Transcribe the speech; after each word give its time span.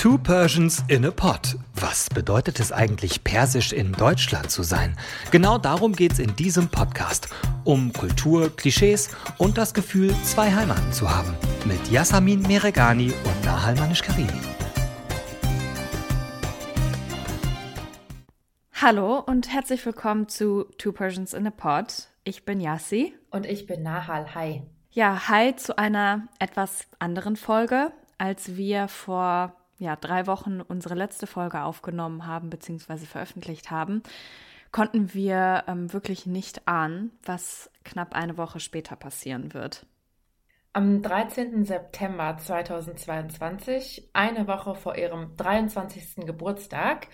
Two 0.00 0.16
Persians 0.16 0.82
in 0.88 1.04
a 1.04 1.10
Pot. 1.10 1.58
Was 1.74 2.08
bedeutet 2.08 2.58
es 2.58 2.72
eigentlich, 2.72 3.22
persisch 3.22 3.70
in 3.74 3.92
Deutschland 3.92 4.50
zu 4.50 4.62
sein? 4.62 4.96
Genau 5.30 5.58
darum 5.58 5.92
geht 5.92 6.12
es 6.12 6.18
in 6.18 6.34
diesem 6.36 6.70
Podcast. 6.70 7.28
Um 7.64 7.92
Kultur, 7.92 8.48
Klischees 8.56 9.10
und 9.36 9.58
das 9.58 9.74
Gefühl, 9.74 10.14
zwei 10.24 10.54
Heimaten 10.54 10.90
zu 10.94 11.14
haben. 11.14 11.34
Mit 11.66 11.86
Yasamin 11.90 12.40
Meregani 12.40 13.12
und 13.12 13.44
Nahal 13.44 13.74
Manish-Karimi. 13.74 14.40
Hallo 18.72 19.18
und 19.18 19.52
herzlich 19.52 19.84
willkommen 19.84 20.28
zu 20.28 20.64
Two 20.78 20.92
Persians 20.92 21.34
in 21.34 21.46
a 21.46 21.50
Pot. 21.50 22.08
Ich 22.24 22.46
bin 22.46 22.62
Yassi. 22.62 23.12
Und 23.30 23.44
ich 23.44 23.66
bin 23.66 23.82
Nahal. 23.82 24.34
Hi. 24.34 24.62
Ja, 24.92 25.28
hi 25.28 25.54
zu 25.56 25.76
einer 25.76 26.26
etwas 26.38 26.86
anderen 26.98 27.36
Folge, 27.36 27.92
als 28.16 28.56
wir 28.56 28.88
vor 28.88 29.59
ja, 29.80 29.96
drei 29.96 30.26
Wochen 30.26 30.60
unsere 30.60 30.94
letzte 30.94 31.26
Folge 31.26 31.62
aufgenommen 31.62 32.26
haben 32.26 32.50
bzw. 32.50 32.98
veröffentlicht 32.98 33.70
haben, 33.70 34.02
konnten 34.72 35.14
wir 35.14 35.64
ähm, 35.66 35.92
wirklich 35.92 36.26
nicht 36.26 36.68
ahnen, 36.68 37.10
was 37.24 37.70
knapp 37.82 38.14
eine 38.14 38.36
Woche 38.36 38.60
später 38.60 38.94
passieren 38.94 39.54
wird. 39.54 39.86
Am 40.72 41.02
13. 41.02 41.64
September 41.64 42.36
2022, 42.36 44.10
eine 44.12 44.46
Woche 44.46 44.76
vor 44.76 44.96
ihrem 44.96 45.34
23. 45.36 46.26
Geburtstag, 46.26 47.08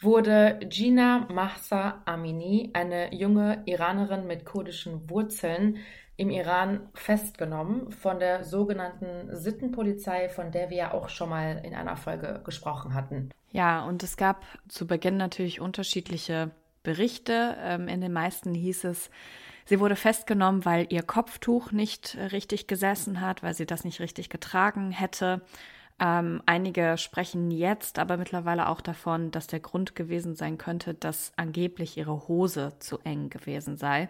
wurde 0.00 0.60
Gina 0.68 1.26
Mahsa 1.30 2.02
Amini, 2.04 2.70
eine 2.74 3.14
junge 3.14 3.62
Iranerin 3.64 4.26
mit 4.26 4.44
kurdischen 4.44 5.08
Wurzeln, 5.08 5.78
im 6.18 6.30
Iran 6.30 6.80
festgenommen 6.94 7.92
von 7.92 8.18
der 8.18 8.42
sogenannten 8.42 9.34
Sittenpolizei, 9.34 10.28
von 10.28 10.50
der 10.50 10.68
wir 10.68 10.76
ja 10.76 10.92
auch 10.92 11.08
schon 11.08 11.30
mal 11.30 11.62
in 11.64 11.74
einer 11.74 11.96
Folge 11.96 12.40
gesprochen 12.44 12.92
hatten. 12.92 13.30
Ja, 13.52 13.84
und 13.84 14.02
es 14.02 14.16
gab 14.16 14.44
zu 14.66 14.86
Beginn 14.88 15.16
natürlich 15.16 15.60
unterschiedliche 15.60 16.50
Berichte. 16.82 17.56
Ähm, 17.60 17.86
in 17.86 18.00
den 18.00 18.12
meisten 18.12 18.52
hieß 18.52 18.84
es, 18.84 19.10
sie 19.64 19.78
wurde 19.78 19.94
festgenommen, 19.94 20.64
weil 20.64 20.88
ihr 20.90 21.02
Kopftuch 21.02 21.70
nicht 21.70 22.18
richtig 22.32 22.66
gesessen 22.66 23.20
hat, 23.20 23.44
weil 23.44 23.54
sie 23.54 23.66
das 23.66 23.84
nicht 23.84 24.00
richtig 24.00 24.28
getragen 24.28 24.90
hätte. 24.90 25.40
Ähm, 26.00 26.42
einige 26.46 26.98
sprechen 26.98 27.52
jetzt 27.52 28.00
aber 28.00 28.16
mittlerweile 28.16 28.68
auch 28.68 28.80
davon, 28.80 29.30
dass 29.30 29.46
der 29.46 29.60
Grund 29.60 29.94
gewesen 29.94 30.34
sein 30.34 30.58
könnte, 30.58 30.94
dass 30.94 31.32
angeblich 31.36 31.96
ihre 31.96 32.26
Hose 32.26 32.72
zu 32.80 32.98
eng 33.04 33.30
gewesen 33.30 33.76
sei. 33.76 34.08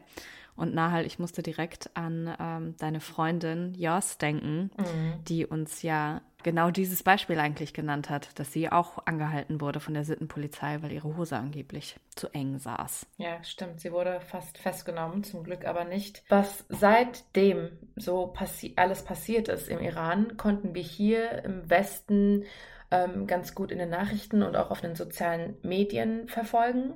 Und 0.58 0.74
Nahal, 0.74 1.06
ich 1.06 1.20
musste 1.20 1.42
direkt 1.42 1.88
an 1.94 2.34
ähm, 2.40 2.74
deine 2.78 3.00
Freundin 3.00 3.74
Jos 3.74 4.18
denken, 4.18 4.70
mhm. 4.76 5.24
die 5.24 5.46
uns 5.46 5.82
ja 5.82 6.20
genau 6.42 6.72
dieses 6.72 7.04
Beispiel 7.04 7.38
eigentlich 7.38 7.72
genannt 7.72 8.10
hat, 8.10 8.36
dass 8.40 8.52
sie 8.52 8.68
auch 8.70 8.98
angehalten 9.06 9.60
wurde 9.60 9.78
von 9.78 9.94
der 9.94 10.04
Sittenpolizei, 10.04 10.82
weil 10.82 10.90
ihre 10.90 11.16
Hose 11.16 11.36
angeblich 11.36 12.00
zu 12.16 12.28
eng 12.34 12.58
saß. 12.58 13.06
Ja, 13.18 13.42
stimmt. 13.44 13.80
Sie 13.80 13.92
wurde 13.92 14.20
fast 14.20 14.58
festgenommen, 14.58 15.22
zum 15.22 15.44
Glück 15.44 15.64
aber 15.64 15.84
nicht. 15.84 16.24
Was 16.28 16.64
seitdem 16.68 17.70
so 17.94 18.26
passi 18.26 18.72
alles 18.74 19.04
passiert 19.04 19.48
ist 19.48 19.68
im 19.68 19.78
Iran, 19.78 20.36
konnten 20.36 20.74
wir 20.74 20.82
hier 20.82 21.44
im 21.44 21.70
Westen 21.70 22.44
ähm, 22.90 23.28
ganz 23.28 23.54
gut 23.54 23.70
in 23.70 23.78
den 23.78 23.90
Nachrichten 23.90 24.42
und 24.42 24.56
auch 24.56 24.72
auf 24.72 24.80
den 24.80 24.96
sozialen 24.96 25.56
Medien 25.62 26.28
verfolgen. 26.28 26.94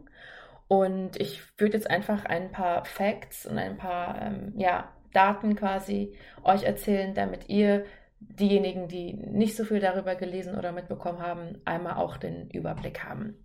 Und 0.73 1.20
ich 1.20 1.42
würde 1.59 1.77
jetzt 1.77 1.91
einfach 1.91 2.25
ein 2.25 2.51
paar 2.51 2.87
Facts 2.87 3.45
und 3.45 3.59
ein 3.59 3.77
paar 3.77 4.23
ähm, 4.23 4.55
ja, 4.56 4.91
Daten 5.12 5.55
quasi 5.55 6.17
euch 6.45 6.62
erzählen, 6.62 7.12
damit 7.12 7.51
ihr 7.51 7.84
diejenigen, 8.20 8.89
die 8.89 9.12
nicht 9.12 9.55
so 9.55 9.67
viel 9.67 9.81
darüber 9.81 10.15
gelesen 10.15 10.56
oder 10.56 10.73
mitbekommen 10.73 11.20
haben, 11.20 11.61
einmal 11.67 11.97
auch 11.97 12.17
den 12.17 12.48
Überblick 12.48 13.05
haben. 13.05 13.37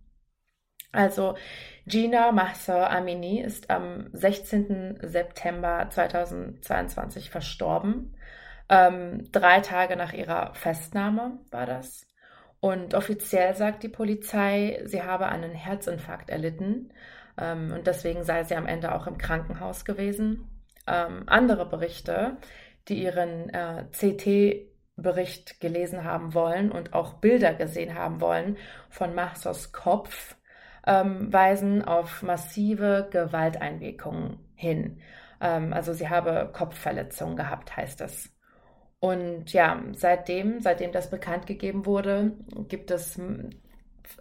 Also 0.93 1.35
Gina 1.85 2.31
Mahsa 2.31 2.87
Amini 2.87 3.41
ist 3.41 3.69
am 3.69 4.07
16. 4.13 4.99
September 5.01 5.85
2022 5.89 7.29
verstorben. 7.29 8.15
Ähm, 8.69 9.29
drei 9.33 9.59
Tage 9.59 9.97
nach 9.97 10.13
ihrer 10.13 10.53
Festnahme 10.53 11.39
war 11.51 11.65
das. 11.65 12.07
Und 12.61 12.93
offiziell 12.93 13.53
sagt 13.53 13.83
die 13.83 13.89
Polizei, 13.89 14.81
sie 14.85 15.03
habe 15.03 15.27
einen 15.27 15.51
Herzinfarkt 15.51 16.29
erlitten 16.29 16.93
ähm, 17.37 17.71
und 17.71 17.87
deswegen 17.87 18.23
sei 18.23 18.43
sie 18.43 18.55
am 18.55 18.65
Ende 18.65 18.93
auch 18.93 19.07
im 19.07 19.17
Krankenhaus 19.17 19.85
gewesen. 19.85 20.49
Ähm, 20.87 21.23
andere 21.27 21.67
Berichte, 21.67 22.37
die 22.87 23.03
ihren 23.03 23.49
äh, 23.49 23.85
CT-Bericht 23.91 25.59
gelesen 25.59 26.03
haben 26.03 26.33
wollen 26.33 26.71
und 26.71 26.93
auch 26.93 27.15
Bilder 27.15 27.53
gesehen 27.53 27.95
haben 27.95 28.21
wollen 28.21 28.57
von 28.89 29.13
Mahsos 29.13 29.71
Kopf, 29.71 30.35
ähm, 30.85 31.31
weisen 31.31 31.83
auf 31.83 32.23
massive 32.23 33.09
Gewalteinwirkungen 33.11 34.39
hin. 34.55 35.01
Ähm, 35.41 35.73
also 35.73 35.93
sie 35.93 36.09
habe 36.09 36.49
Kopfverletzungen 36.53 37.35
gehabt, 37.35 37.75
heißt 37.75 38.01
es. 38.01 38.33
Und 38.99 39.53
ja, 39.53 39.83
seitdem, 39.91 40.61
seitdem 40.61 40.91
das 40.91 41.09
bekannt 41.09 41.45
gegeben 41.45 41.85
wurde, 41.85 42.31
gibt 42.67 42.89
es 42.89 43.19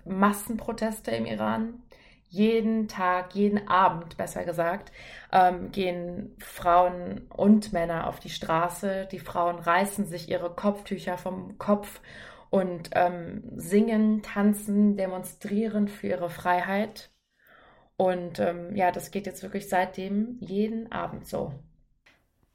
Massenproteste 0.05 1.13
im 1.13 1.25
Iran. 1.25 1.83
Jeden 2.29 2.89
Tag, 2.89 3.35
jeden 3.35 3.69
Abend, 3.69 4.17
besser 4.17 4.45
gesagt, 4.45 4.93
ähm, 5.33 5.71
gehen 5.71 6.37
Frauen 6.39 7.27
und 7.29 7.73
Männer 7.73 8.07
auf 8.07 8.21
die 8.21 8.31
Straße. 8.31 9.09
Die 9.11 9.21
Frauen 9.21 9.59
reißen 9.59 10.07
sich 10.07 10.29
ihre 10.29 10.55
Kopftücher 10.55 11.19
vom 11.19 11.57
Kopf 11.59 12.01
und 12.51 12.91
ähm, 12.93 13.43
singen, 13.57 14.23
tanzen, 14.23 14.97
demonstrieren 14.97 15.89
für 15.89 16.09
ihre 16.09 16.31
Freiheit. 16.31 17.11
Und 17.97 18.39
ähm, 18.41 18.77
ja, 18.77 18.93
das 18.93 19.11
geht 19.11 19.27
jetzt 19.27 19.43
wirklich 19.43 19.69
seitdem 19.69 20.37
jeden 20.41 20.93
Abend 20.93 21.27
so. 21.27 21.55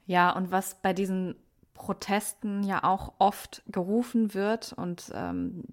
Ja, 0.06 0.30
und 0.30 0.50
was 0.50 0.80
bei 0.80 0.92
diesen 0.92 1.36
Protesten 1.74 2.62
ja 2.62 2.84
auch 2.84 3.14
oft 3.18 3.62
gerufen 3.66 4.34
wird 4.34 4.72
und 4.72 5.10
ähm, 5.14 5.64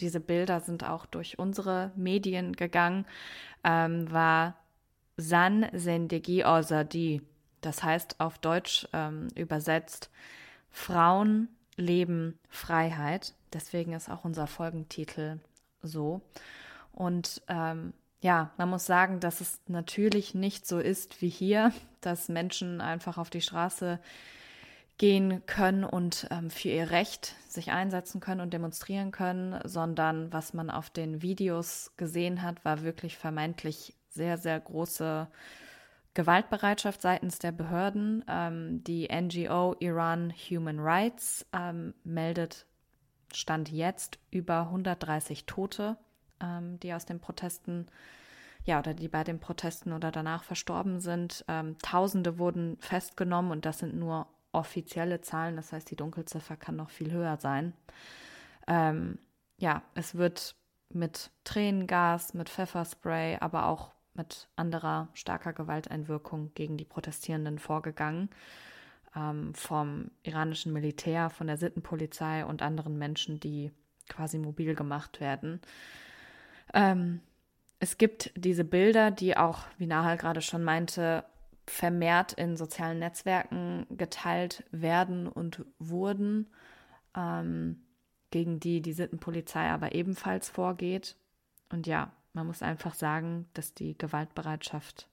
diese 0.00 0.20
Bilder 0.20 0.60
sind 0.60 0.84
auch 0.84 1.06
durch 1.06 1.38
unsere 1.38 1.92
Medien 1.96 2.54
gegangen, 2.54 3.06
ähm, 3.64 4.10
war 4.10 4.56
San 5.16 5.66
Sendegi 5.72 6.44
Ozadi. 6.44 7.22
Das 7.60 7.82
heißt 7.82 8.18
auf 8.18 8.38
Deutsch 8.38 8.88
ähm, 8.92 9.28
übersetzt 9.34 10.10
Frauen 10.70 11.48
leben 11.76 12.38
Freiheit. 12.48 13.34
Deswegen 13.52 13.92
ist 13.92 14.08
auch 14.08 14.24
unser 14.24 14.46
Folgentitel 14.46 15.38
so. 15.82 16.22
Und 16.92 17.42
ähm, 17.48 17.92
ja, 18.20 18.50
man 18.56 18.70
muss 18.70 18.86
sagen, 18.86 19.20
dass 19.20 19.40
es 19.40 19.60
natürlich 19.66 20.34
nicht 20.34 20.66
so 20.66 20.78
ist 20.78 21.20
wie 21.20 21.28
hier, 21.28 21.72
dass 22.00 22.28
Menschen 22.28 22.80
einfach 22.80 23.18
auf 23.18 23.30
die 23.30 23.40
Straße 23.40 24.00
gehen 25.02 25.44
können 25.46 25.82
und 25.82 26.28
ähm, 26.30 26.48
für 26.48 26.68
ihr 26.68 26.92
Recht 26.92 27.34
sich 27.48 27.72
einsetzen 27.72 28.20
können 28.20 28.40
und 28.40 28.52
demonstrieren 28.52 29.10
können, 29.10 29.58
sondern 29.64 30.32
was 30.32 30.54
man 30.54 30.70
auf 30.70 30.90
den 30.90 31.22
Videos 31.22 31.90
gesehen 31.96 32.40
hat, 32.40 32.64
war 32.64 32.82
wirklich 32.84 33.18
vermeintlich 33.18 33.96
sehr, 34.10 34.38
sehr 34.38 34.60
große 34.60 35.26
Gewaltbereitschaft 36.14 37.02
seitens 37.02 37.40
der 37.40 37.50
Behörden. 37.50 38.24
Ähm, 38.28 38.84
die 38.84 39.08
NGO 39.08 39.74
Iran 39.80 40.32
Human 40.48 40.78
Rights 40.78 41.46
ähm, 41.52 41.94
meldet 42.04 42.66
Stand 43.34 43.72
jetzt 43.72 44.20
über 44.30 44.60
130 44.60 45.46
Tote, 45.46 45.96
ähm, 46.40 46.78
die 46.78 46.94
aus 46.94 47.06
den 47.06 47.18
Protesten 47.18 47.88
ja, 48.64 48.78
oder 48.78 48.94
die 48.94 49.08
bei 49.08 49.24
den 49.24 49.40
Protesten 49.40 49.94
oder 49.94 50.12
danach 50.12 50.44
verstorben 50.44 51.00
sind. 51.00 51.44
Ähm, 51.48 51.76
Tausende 51.82 52.38
wurden 52.38 52.76
festgenommen 52.78 53.50
und 53.50 53.66
das 53.66 53.80
sind 53.80 53.96
nur 53.96 54.28
offizielle 54.52 55.20
Zahlen, 55.20 55.56
das 55.56 55.72
heißt, 55.72 55.90
die 55.90 55.96
Dunkelziffer 55.96 56.56
kann 56.56 56.76
noch 56.76 56.90
viel 56.90 57.10
höher 57.10 57.36
sein. 57.38 57.72
Ähm, 58.66 59.18
ja, 59.58 59.82
es 59.94 60.14
wird 60.14 60.54
mit 60.90 61.30
Tränengas, 61.44 62.34
mit 62.34 62.48
Pfefferspray, 62.48 63.38
aber 63.40 63.66
auch 63.66 63.92
mit 64.14 64.48
anderer 64.56 65.08
starker 65.14 65.52
Gewalteinwirkung 65.52 66.52
gegen 66.54 66.76
die 66.76 66.84
Protestierenden 66.84 67.58
vorgegangen. 67.58 68.28
Ähm, 69.16 69.54
vom 69.54 70.10
iranischen 70.22 70.72
Militär, 70.72 71.30
von 71.30 71.46
der 71.46 71.56
Sittenpolizei 71.56 72.44
und 72.44 72.62
anderen 72.62 72.96
Menschen, 72.98 73.40
die 73.40 73.70
quasi 74.08 74.38
mobil 74.38 74.74
gemacht 74.74 75.20
werden. 75.20 75.60
Ähm, 76.72 77.20
es 77.78 77.98
gibt 77.98 78.32
diese 78.36 78.64
Bilder, 78.64 79.10
die 79.10 79.36
auch, 79.36 79.64
wie 79.76 79.86
Nahal 79.86 80.16
gerade 80.16 80.40
schon 80.40 80.64
meinte, 80.64 81.24
vermehrt 81.66 82.32
in 82.32 82.56
sozialen 82.56 82.98
Netzwerken 82.98 83.86
geteilt 83.90 84.64
werden 84.70 85.28
und 85.28 85.64
wurden, 85.78 86.50
ähm, 87.16 87.82
gegen 88.30 88.60
die 88.60 88.80
die 88.80 88.92
Sittenpolizei 88.92 89.68
aber 89.68 89.94
ebenfalls 89.94 90.48
vorgeht. 90.48 91.16
Und 91.70 91.86
ja, 91.86 92.12
man 92.32 92.46
muss 92.46 92.62
einfach 92.62 92.94
sagen, 92.94 93.46
dass 93.54 93.74
die 93.74 93.96
Gewaltbereitschaft 93.96 95.08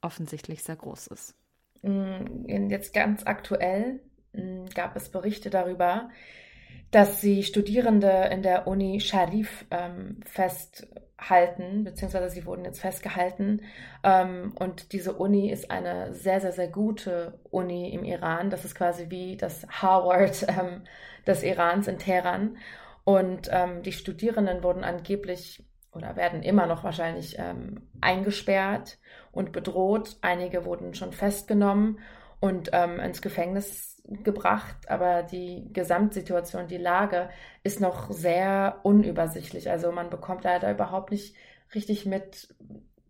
offensichtlich 0.00 0.62
sehr 0.62 0.76
groß 0.76 1.08
ist. 1.08 1.34
Mm, 1.82 2.70
jetzt 2.70 2.94
ganz 2.94 3.26
aktuell 3.26 4.00
mm, 4.32 4.66
gab 4.74 4.96
es 4.96 5.10
Berichte 5.10 5.50
darüber, 5.50 6.10
dass 6.90 7.20
sie 7.20 7.42
Studierende 7.42 8.28
in 8.30 8.42
der 8.42 8.66
Uni 8.66 9.00
Sharif 9.00 9.66
ähm, 9.70 10.20
festhalten, 11.16 11.84
beziehungsweise 11.84 12.30
sie 12.30 12.46
wurden 12.46 12.64
jetzt 12.64 12.80
festgehalten. 12.80 13.62
Ähm, 14.02 14.52
und 14.58 14.92
diese 14.92 15.14
Uni 15.14 15.50
ist 15.50 15.70
eine 15.70 16.14
sehr, 16.14 16.40
sehr, 16.40 16.52
sehr 16.52 16.68
gute 16.68 17.38
Uni 17.50 17.92
im 17.92 18.04
Iran. 18.04 18.50
Das 18.50 18.64
ist 18.64 18.74
quasi 18.74 19.10
wie 19.10 19.36
das 19.36 19.66
Harvard 19.68 20.46
ähm, 20.48 20.82
des 21.26 21.42
Irans 21.42 21.88
in 21.88 21.98
Teheran. 21.98 22.56
Und 23.04 23.48
ähm, 23.52 23.82
die 23.82 23.92
Studierenden 23.92 24.62
wurden 24.62 24.84
angeblich 24.84 25.64
oder 25.92 26.16
werden 26.16 26.42
immer 26.42 26.66
noch 26.66 26.82
wahrscheinlich 26.82 27.38
eingesperrt 28.00 28.98
und 29.30 29.52
bedroht. 29.52 30.16
Einige 30.22 30.64
wurden 30.64 30.92
schon 30.94 31.12
festgenommen 31.12 32.00
und 32.40 32.66
ins 32.66 33.22
Gefängnis 33.22 33.93
gebracht, 34.06 34.76
aber 34.88 35.22
die 35.22 35.68
Gesamtsituation, 35.72 36.68
die 36.68 36.76
Lage 36.76 37.30
ist 37.62 37.80
noch 37.80 38.10
sehr 38.10 38.80
unübersichtlich. 38.82 39.70
Also 39.70 39.92
man 39.92 40.10
bekommt 40.10 40.44
leider 40.44 40.70
überhaupt 40.70 41.10
nicht 41.10 41.34
richtig 41.74 42.04
mit, 42.04 42.54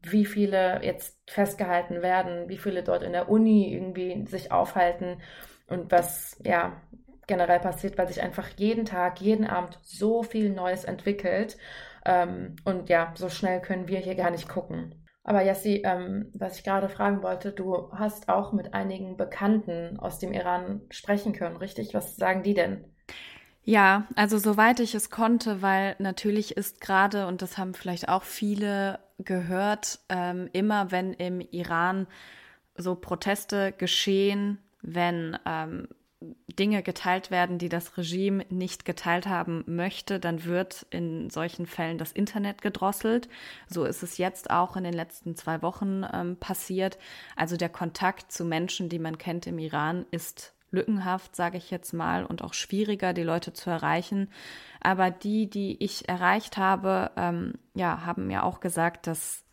wie 0.02 0.24
viele 0.24 0.82
jetzt 0.84 1.18
festgehalten 1.28 2.02
werden, 2.02 2.48
wie 2.48 2.58
viele 2.58 2.82
dort 2.82 3.02
in 3.02 3.12
der 3.12 3.28
Uni 3.28 3.72
irgendwie 3.74 4.24
sich 4.26 4.52
aufhalten 4.52 5.20
und 5.68 5.90
was 5.90 6.36
ja 6.44 6.80
generell 7.26 7.60
passiert, 7.60 7.98
weil 7.98 8.08
sich 8.08 8.22
einfach 8.22 8.48
jeden 8.56 8.84
Tag, 8.84 9.20
jeden 9.20 9.46
Abend 9.46 9.78
so 9.82 10.22
viel 10.22 10.50
Neues 10.50 10.84
entwickelt. 10.84 11.56
Ähm, 12.04 12.56
und 12.64 12.88
ja, 12.88 13.12
so 13.16 13.28
schnell 13.28 13.60
können 13.60 13.88
wir 13.88 13.98
hier 13.98 14.14
gar 14.14 14.30
nicht 14.30 14.48
gucken. 14.48 15.03
Aber 15.24 15.42
Yassi, 15.42 15.82
ähm, 15.84 16.30
was 16.34 16.58
ich 16.58 16.64
gerade 16.64 16.90
fragen 16.90 17.22
wollte, 17.22 17.50
du 17.50 17.90
hast 17.92 18.28
auch 18.28 18.52
mit 18.52 18.74
einigen 18.74 19.16
Bekannten 19.16 19.98
aus 19.98 20.18
dem 20.18 20.34
Iran 20.34 20.82
sprechen 20.90 21.32
können, 21.32 21.56
richtig? 21.56 21.94
Was 21.94 22.16
sagen 22.16 22.42
die 22.42 22.52
denn? 22.52 22.84
Ja, 23.62 24.06
also 24.14 24.36
soweit 24.36 24.80
ich 24.80 24.94
es 24.94 25.08
konnte, 25.08 25.62
weil 25.62 25.96
natürlich 25.98 26.58
ist 26.58 26.82
gerade, 26.82 27.26
und 27.26 27.40
das 27.40 27.56
haben 27.56 27.72
vielleicht 27.72 28.10
auch 28.10 28.22
viele 28.22 28.98
gehört, 29.18 30.00
ähm, 30.10 30.50
immer 30.52 30.90
wenn 30.90 31.14
im 31.14 31.40
Iran 31.40 32.06
so 32.76 32.94
Proteste 32.94 33.72
geschehen, 33.72 34.58
wenn 34.82 35.38
ähm, 35.46 35.88
Dinge 36.58 36.82
geteilt 36.82 37.30
werden, 37.30 37.58
die 37.58 37.68
das 37.68 37.96
Regime 37.96 38.44
nicht 38.48 38.84
geteilt 38.84 39.26
haben 39.26 39.64
möchte, 39.66 40.20
dann 40.20 40.44
wird 40.44 40.86
in 40.90 41.30
solchen 41.30 41.66
Fällen 41.66 41.98
das 41.98 42.12
Internet 42.12 42.62
gedrosselt. 42.62 43.28
So 43.68 43.84
ist 43.84 44.02
es 44.02 44.18
jetzt 44.18 44.50
auch 44.50 44.76
in 44.76 44.84
den 44.84 44.94
letzten 44.94 45.36
zwei 45.36 45.62
Wochen 45.62 46.04
ähm, 46.12 46.36
passiert. 46.36 46.98
Also 47.36 47.56
der 47.56 47.68
Kontakt 47.68 48.32
zu 48.32 48.44
Menschen, 48.44 48.88
die 48.88 48.98
man 48.98 49.18
kennt 49.18 49.46
im 49.46 49.58
Iran, 49.58 50.06
ist 50.10 50.54
lückenhaft, 50.70 51.34
sage 51.36 51.56
ich 51.56 51.70
jetzt 51.70 51.92
mal, 51.92 52.24
und 52.24 52.42
auch 52.42 52.52
schwieriger, 52.52 53.12
die 53.12 53.22
Leute 53.22 53.52
zu 53.52 53.70
erreichen. 53.70 54.28
Aber 54.80 55.10
die, 55.10 55.48
die 55.48 55.82
ich 55.82 56.08
erreicht 56.08 56.56
habe, 56.56 57.12
ähm, 57.16 57.54
ja, 57.74 58.04
haben 58.04 58.26
mir 58.26 58.44
auch 58.44 58.60
gesagt, 58.60 59.06
dass 59.06 59.44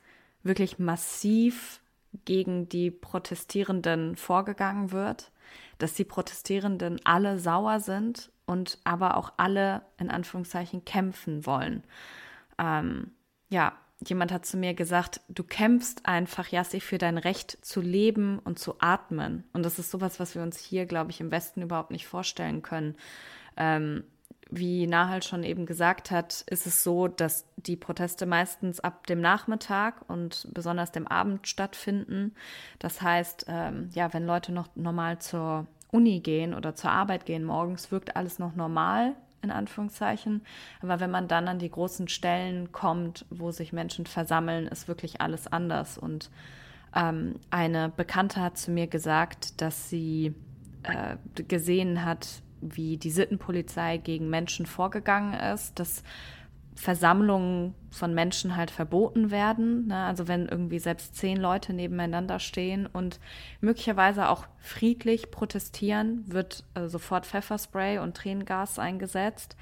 wirklich 0.43 0.79
massiv 0.79 1.81
gegen 2.25 2.67
die 2.67 2.91
Protestierenden 2.91 4.15
vorgegangen 4.15 4.91
wird 4.91 5.31
dass 5.77 5.93
die 5.93 6.05
Protestierenden 6.05 6.99
alle 7.03 7.39
sauer 7.39 7.79
sind 7.79 8.31
und 8.45 8.79
aber 8.83 9.17
auch 9.17 9.33
alle 9.37 9.81
in 9.97 10.09
Anführungszeichen 10.09 10.85
kämpfen 10.85 11.45
wollen. 11.45 11.83
Ähm, 12.57 13.11
ja, 13.49 13.73
jemand 14.05 14.31
hat 14.31 14.45
zu 14.45 14.57
mir 14.57 14.73
gesagt, 14.73 15.21
du 15.29 15.43
kämpfst 15.43 16.05
einfach, 16.05 16.47
Yassi, 16.51 16.79
für 16.79 16.97
dein 16.97 17.17
Recht 17.17 17.57
zu 17.61 17.81
leben 17.81 18.39
und 18.39 18.59
zu 18.59 18.75
atmen. 18.79 19.43
Und 19.53 19.63
das 19.63 19.79
ist 19.79 19.91
sowas, 19.91 20.19
was 20.19 20.35
wir 20.35 20.41
uns 20.41 20.57
hier, 20.57 20.85
glaube 20.85 21.11
ich, 21.11 21.21
im 21.21 21.31
Westen 21.31 21.61
überhaupt 21.61 21.91
nicht 21.91 22.07
vorstellen 22.07 22.61
können. 22.61 22.95
Ähm, 23.57 24.03
wie 24.51 24.85
Nahal 24.85 25.23
schon 25.23 25.43
eben 25.43 25.65
gesagt 25.65 26.11
hat, 26.11 26.43
ist 26.47 26.67
es 26.67 26.83
so, 26.83 27.07
dass 27.07 27.45
die 27.55 27.77
Proteste 27.77 28.25
meistens 28.25 28.81
ab 28.81 29.07
dem 29.07 29.21
Nachmittag 29.21 30.07
und 30.09 30.47
besonders 30.53 30.91
dem 30.91 31.07
Abend 31.07 31.47
stattfinden. 31.47 32.35
Das 32.77 33.01
heißt, 33.01 33.45
ähm, 33.47 33.89
ja, 33.93 34.13
wenn 34.13 34.25
Leute 34.25 34.51
noch 34.51 34.67
normal 34.75 35.19
zur 35.19 35.67
Uni 35.89 36.19
gehen 36.19 36.53
oder 36.53 36.75
zur 36.75 36.91
Arbeit 36.91 37.25
gehen 37.25 37.45
morgens, 37.45 37.91
wirkt 37.91 38.17
alles 38.17 38.39
noch 38.39 38.53
normal, 38.53 39.15
in 39.41 39.51
Anführungszeichen. 39.51 40.41
Aber 40.81 40.99
wenn 40.99 41.11
man 41.11 41.29
dann 41.29 41.47
an 41.47 41.59
die 41.59 41.71
großen 41.71 42.09
Stellen 42.09 42.73
kommt, 42.73 43.25
wo 43.29 43.51
sich 43.51 43.71
Menschen 43.71 44.05
versammeln, 44.05 44.67
ist 44.67 44.89
wirklich 44.89 45.21
alles 45.21 45.47
anders. 45.47 45.97
Und 45.97 46.29
ähm, 46.93 47.35
eine 47.49 47.87
Bekannte 47.87 48.41
hat 48.41 48.57
zu 48.57 48.71
mir 48.71 48.87
gesagt, 48.87 49.61
dass 49.61 49.89
sie 49.89 50.35
äh, 50.83 51.15
gesehen 51.47 52.03
hat, 52.03 52.41
wie 52.61 52.97
die 52.97 53.11
Sittenpolizei 53.11 53.97
gegen 53.97 54.29
Menschen 54.29 54.65
vorgegangen 54.65 55.33
ist, 55.33 55.79
dass 55.79 56.03
Versammlungen 56.75 57.75
von 57.91 58.13
Menschen 58.13 58.55
halt 58.55 58.71
verboten 58.71 59.29
werden. 59.29 59.87
Ne? 59.87 59.97
Also 60.05 60.27
wenn 60.27 60.47
irgendwie 60.47 60.79
selbst 60.79 61.15
zehn 61.15 61.37
Leute 61.37 61.73
nebeneinander 61.73 62.39
stehen 62.39 62.87
und 62.87 63.19
möglicherweise 63.59 64.29
auch 64.29 64.47
friedlich 64.57 65.31
protestieren, 65.31 66.23
wird 66.27 66.63
äh, 66.75 66.87
sofort 66.87 67.25
Pfefferspray 67.25 67.99
und 67.99 68.15
Tränengas 68.15 68.79
eingesetzt. 68.79 69.57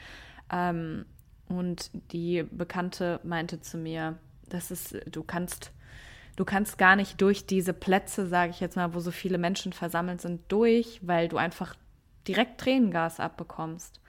Ähm, 0.52 1.06
und 1.48 1.90
die 2.14 2.44
Bekannte 2.44 3.20
meinte 3.24 3.60
zu 3.60 3.78
mir, 3.78 4.18
das 4.48 4.70
ist, 4.70 4.96
du 5.12 5.24
kannst, 5.24 5.72
du 6.36 6.46
kannst 6.46 6.78
gar 6.78 6.96
nicht 6.96 7.20
durch 7.22 7.48
diese 7.48 7.74
Plätze, 7.74 8.28
sage 8.28 8.52
ich 8.52 8.60
jetzt 8.60 8.76
mal, 8.76 8.94
wo 8.94 9.00
so 9.00 9.12
viele 9.12 9.40
Menschen 9.40 9.74
versammelt 9.74 10.22
sind, 10.22 10.42
durch, 10.48 11.00
weil 11.02 11.28
du 11.28 11.38
einfach 11.38 11.76
direkt 12.30 12.62
Tränengas 12.62 13.20
abbekommst. 13.20 14.00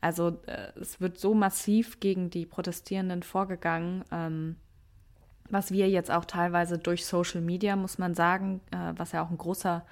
Also 0.00 0.40
äh, 0.46 0.72
es 0.80 1.00
wird 1.00 1.18
so 1.18 1.34
massiv 1.34 2.00
gegen 2.00 2.30
die 2.30 2.46
Protestierenden 2.46 3.22
vorgegangen, 3.22 4.04
ähm, 4.10 4.56
was 5.50 5.70
wir 5.70 5.88
jetzt 5.88 6.10
auch 6.10 6.24
teilweise 6.24 6.78
durch 6.78 7.06
Social 7.06 7.40
Media, 7.40 7.76
muss 7.76 7.98
man 7.98 8.14
sagen, 8.14 8.60
äh, 8.70 8.92
was 8.96 9.12
ja 9.12 9.24
auch 9.24 9.30
ein 9.30 9.38
großer 9.38 9.84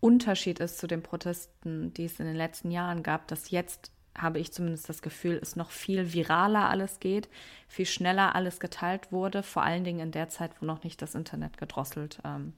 Unterschied 0.00 0.60
ist 0.60 0.78
zu 0.78 0.86
den 0.86 1.02
Protesten, 1.02 1.92
die 1.94 2.04
es 2.04 2.20
in 2.20 2.26
den 2.26 2.36
letzten 2.36 2.70
Jahren 2.70 3.02
gab, 3.02 3.26
dass 3.28 3.50
jetzt 3.50 3.90
habe 4.16 4.38
ich 4.38 4.52
zumindest 4.52 4.88
das 4.88 5.00
Gefühl, 5.00 5.38
es 5.40 5.56
noch 5.56 5.70
viel 5.70 6.12
viraler 6.12 6.68
alles 6.68 6.98
geht, 6.98 7.28
viel 7.68 7.86
schneller 7.86 8.34
alles 8.34 8.58
geteilt 8.58 9.12
wurde, 9.12 9.42
vor 9.42 9.62
allen 9.62 9.84
Dingen 9.84 10.00
in 10.00 10.12
der 10.12 10.28
Zeit, 10.28 10.50
wo 10.60 10.66
noch 10.66 10.82
nicht 10.82 11.00
das 11.02 11.14
Internet 11.14 11.56
gedrosselt 11.56 12.18
ähm, 12.24 12.52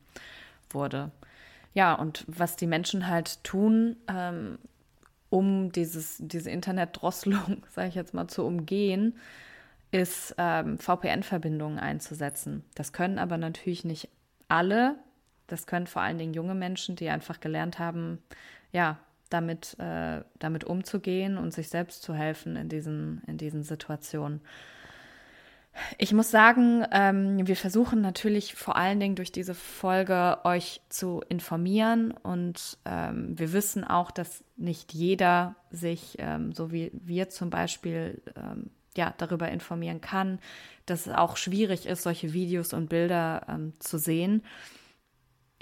wurde. 0.71 1.11
Ja, 1.73 1.95
und 1.95 2.25
was 2.27 2.57
die 2.57 2.67
Menschen 2.67 3.07
halt 3.07 3.43
tun, 3.45 3.97
ähm, 4.09 4.59
um 5.29 5.71
dieses, 5.71 6.17
diese 6.19 6.51
Internetdrosselung, 6.51 7.65
sage 7.71 7.89
ich 7.89 7.95
jetzt 7.95 8.15
mal, 8.15 8.29
zu 8.29 8.45
umgehen, 8.45 9.17
ist 9.93 10.35
ähm, 10.39 10.79
VPN-Verbindungen 10.79 11.79
einzusetzen. 11.79 12.65
Das 12.75 12.93
können 12.93 13.19
aber 13.19 13.39
natürlich 13.39 13.85
nicht 13.85 14.09
alle. 14.49 14.97
Das 15.47 15.67
können 15.67 15.87
vor 15.87 16.03
allen 16.03 16.19
Dingen 16.19 16.35
junge 16.35 16.55
Menschen, 16.55 16.97
die 16.97 17.09
einfach 17.09 17.41
gelernt 17.41 17.79
haben, 17.79 18.19
ja, 18.73 18.99
damit, 19.31 19.79
äh, 19.79 20.23
damit 20.39 20.65
umzugehen 20.65 21.39
und 21.39 21.53
sich 21.53 21.69
selbst 21.69 22.03
zu 22.03 22.15
helfen 22.15 22.57
in 22.57 22.69
diesen, 22.69 23.23
in 23.27 23.39
diesen 23.39 23.63
Situationen. 23.63 24.41
Ich 25.99 26.13
muss 26.13 26.31
sagen, 26.31 26.85
ähm, 26.91 27.47
wir 27.47 27.57
versuchen 27.57 28.01
natürlich 28.01 28.55
vor 28.55 28.77
allen 28.77 29.01
Dingen 29.01 29.15
durch 29.15 29.33
diese 29.33 29.55
Folge 29.55 30.39
euch 30.45 30.81
zu 30.89 31.23
informieren 31.29 32.13
und 32.13 32.79
ähm, 32.85 33.39
wir 33.39 33.53
wissen 33.53 33.85
auch, 33.85 34.11
dass 34.11 34.45
nicht 34.57 34.93
jeder 34.93 35.57
sich, 35.71 36.17
ähm, 36.19 36.53
so 36.53 36.73
wie 36.73 36.91
wir 36.93 37.29
zum 37.29 37.51
Beispiel, 37.51 38.21
ähm, 38.37 38.71
ja, 38.97 39.15
darüber 39.19 39.49
informieren 39.49 40.01
kann, 40.01 40.41
dass 40.87 41.07
es 41.07 41.15
auch 41.15 41.37
schwierig 41.37 41.87
ist, 41.87 42.03
solche 42.03 42.33
Videos 42.33 42.73
und 42.73 42.89
Bilder 42.89 43.47
ähm, 43.49 43.75
zu 43.79 43.99
sehen. 43.99 44.43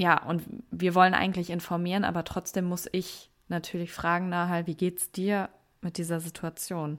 Ja, 0.00 0.23
und 0.25 0.43
wir 0.71 0.95
wollen 0.95 1.15
eigentlich 1.15 1.50
informieren, 1.50 2.05
aber 2.05 2.25
trotzdem 2.25 2.65
muss 2.65 2.88
ich 2.93 3.31
natürlich 3.49 3.93
fragen, 3.93 4.29
Nahal, 4.29 4.67
wie 4.67 4.77
geht's 4.77 5.11
dir 5.11 5.50
mit 5.81 5.99
dieser 5.99 6.21
Situation? 6.21 6.99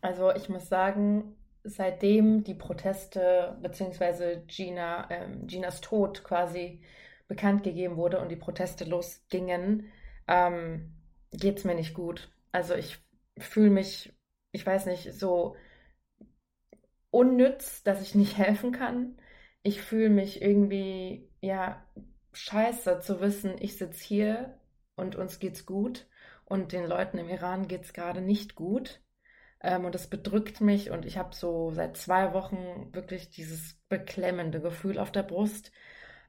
Also 0.00 0.32
ich 0.32 0.48
muss 0.48 0.68
sagen, 0.68 1.34
seitdem 1.64 2.44
die 2.44 2.54
Proteste 2.54 3.56
bzw. 3.62 4.42
Gina, 4.46 5.10
ähm, 5.10 5.46
Ginas 5.46 5.80
Tod 5.80 6.22
quasi 6.22 6.82
bekannt 7.26 7.62
gegeben 7.64 7.96
wurde 7.96 8.20
und 8.20 8.28
die 8.28 8.36
Proteste 8.36 8.84
losgingen, 8.84 9.90
ähm, 10.28 10.94
geht 11.32 11.58
es 11.58 11.64
mir 11.64 11.74
nicht 11.74 11.94
gut. 11.94 12.30
Also 12.52 12.74
ich 12.74 12.98
fühle 13.38 13.70
mich, 13.70 14.12
ich 14.52 14.64
weiß 14.64 14.86
nicht, 14.86 15.14
so 15.14 15.56
unnütz, 17.10 17.82
dass 17.82 18.02
ich 18.02 18.14
nicht 18.14 18.38
helfen 18.38 18.72
kann. 18.72 19.16
Ich 19.62 19.80
fühle 19.82 20.10
mich 20.10 20.42
irgendwie, 20.42 21.30
ja, 21.40 21.84
scheiße 22.32 23.00
zu 23.00 23.20
wissen, 23.20 23.54
ich 23.58 23.78
sitze 23.78 24.04
hier 24.04 24.58
und 24.96 25.16
uns 25.16 25.38
geht's 25.38 25.66
gut 25.66 26.06
und 26.44 26.72
den 26.72 26.84
Leuten 26.84 27.18
im 27.18 27.28
Iran 27.30 27.68
geht's 27.68 27.92
gerade 27.94 28.20
nicht 28.20 28.54
gut. 28.54 29.00
Ähm, 29.64 29.84
und 29.84 29.94
das 29.96 30.08
bedrückt 30.08 30.60
mich 30.62 30.90
und 30.92 31.04
ich 31.06 31.18
habe 31.18 31.34
so 31.34 31.72
seit 31.72 31.96
zwei 31.96 32.32
Wochen 32.34 32.92
wirklich 32.94 33.30
dieses 33.30 33.76
beklemmende 33.88 34.60
Gefühl 34.60 34.98
auf 35.00 35.12
der 35.12 35.24
Brust. 35.24 35.72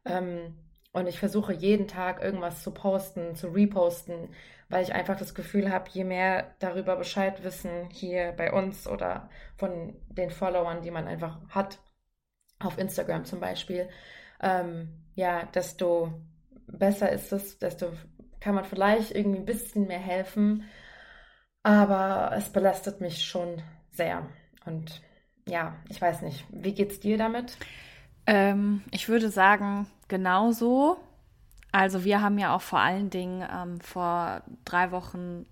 Ähm, 0.06 0.58
Und 0.94 1.08
ich 1.08 1.20
versuche 1.20 1.54
jeden 1.54 1.88
Tag 1.88 2.22
irgendwas 2.24 2.63
zu 2.63 2.72
posten, 2.74 3.36
zu 3.36 3.50
reposten, 3.50 4.30
weil 4.70 4.84
ich 4.84 4.94
einfach 4.94 5.18
das 5.18 5.36
Gefühl 5.36 5.70
habe, 5.72 5.89
je 5.92 6.06
mehr 6.06 6.56
darüber 6.60 6.96
Bescheid 6.96 7.44
wissen 7.44 7.89
hier 7.92 8.34
bei 8.38 8.51
uns 8.54 8.88
oder 8.88 9.30
von 9.58 9.96
den 10.10 10.32
Followern, 10.32 10.82
die 10.84 10.92
man 10.92 11.08
einfach 11.08 11.39
hat, 11.50 11.80
auf 12.60 12.77
Instagram 12.77 13.25
zum 13.25 13.39
Beispiel, 13.39 13.89
ähm, 14.42 14.89
ja, 15.15 15.46
desto 15.54 16.13
besser 16.68 17.12
ist 17.12 17.32
es, 17.34 17.60
desto 17.60 17.92
kann 18.39 18.56
man 18.56 18.65
vielleicht 18.65 19.12
irgendwie 19.15 19.39
ein 19.39 19.46
bisschen 19.46 19.88
mehr 19.88 20.00
helfen. 20.00 20.63
Aber 21.65 22.31
es 22.38 22.50
belastet 22.50 23.01
mich 23.01 23.25
schon 23.25 23.60
sehr. 23.91 24.24
Und 24.67 25.01
ja, 25.48 25.75
ich 25.89 26.00
weiß 26.00 26.22
nicht. 26.22 26.45
Wie 26.51 26.75
geht's 26.75 27.00
dir 27.00 27.17
damit? 27.17 27.57
Ähm, 28.27 28.84
ich 28.91 29.10
würde 29.10 29.31
sagen, 29.31 29.88
genauso. 30.07 30.98
Also 31.72 32.03
wir 32.03 32.22
haben 32.22 32.38
ja 32.38 32.55
auch 32.55 32.62
vor 32.62 32.81
allen 32.81 33.10
Dingen 33.10 33.43
ähm, 33.51 33.81
vor 33.81 34.43
drei 34.63 34.91
Wochen 34.91 35.48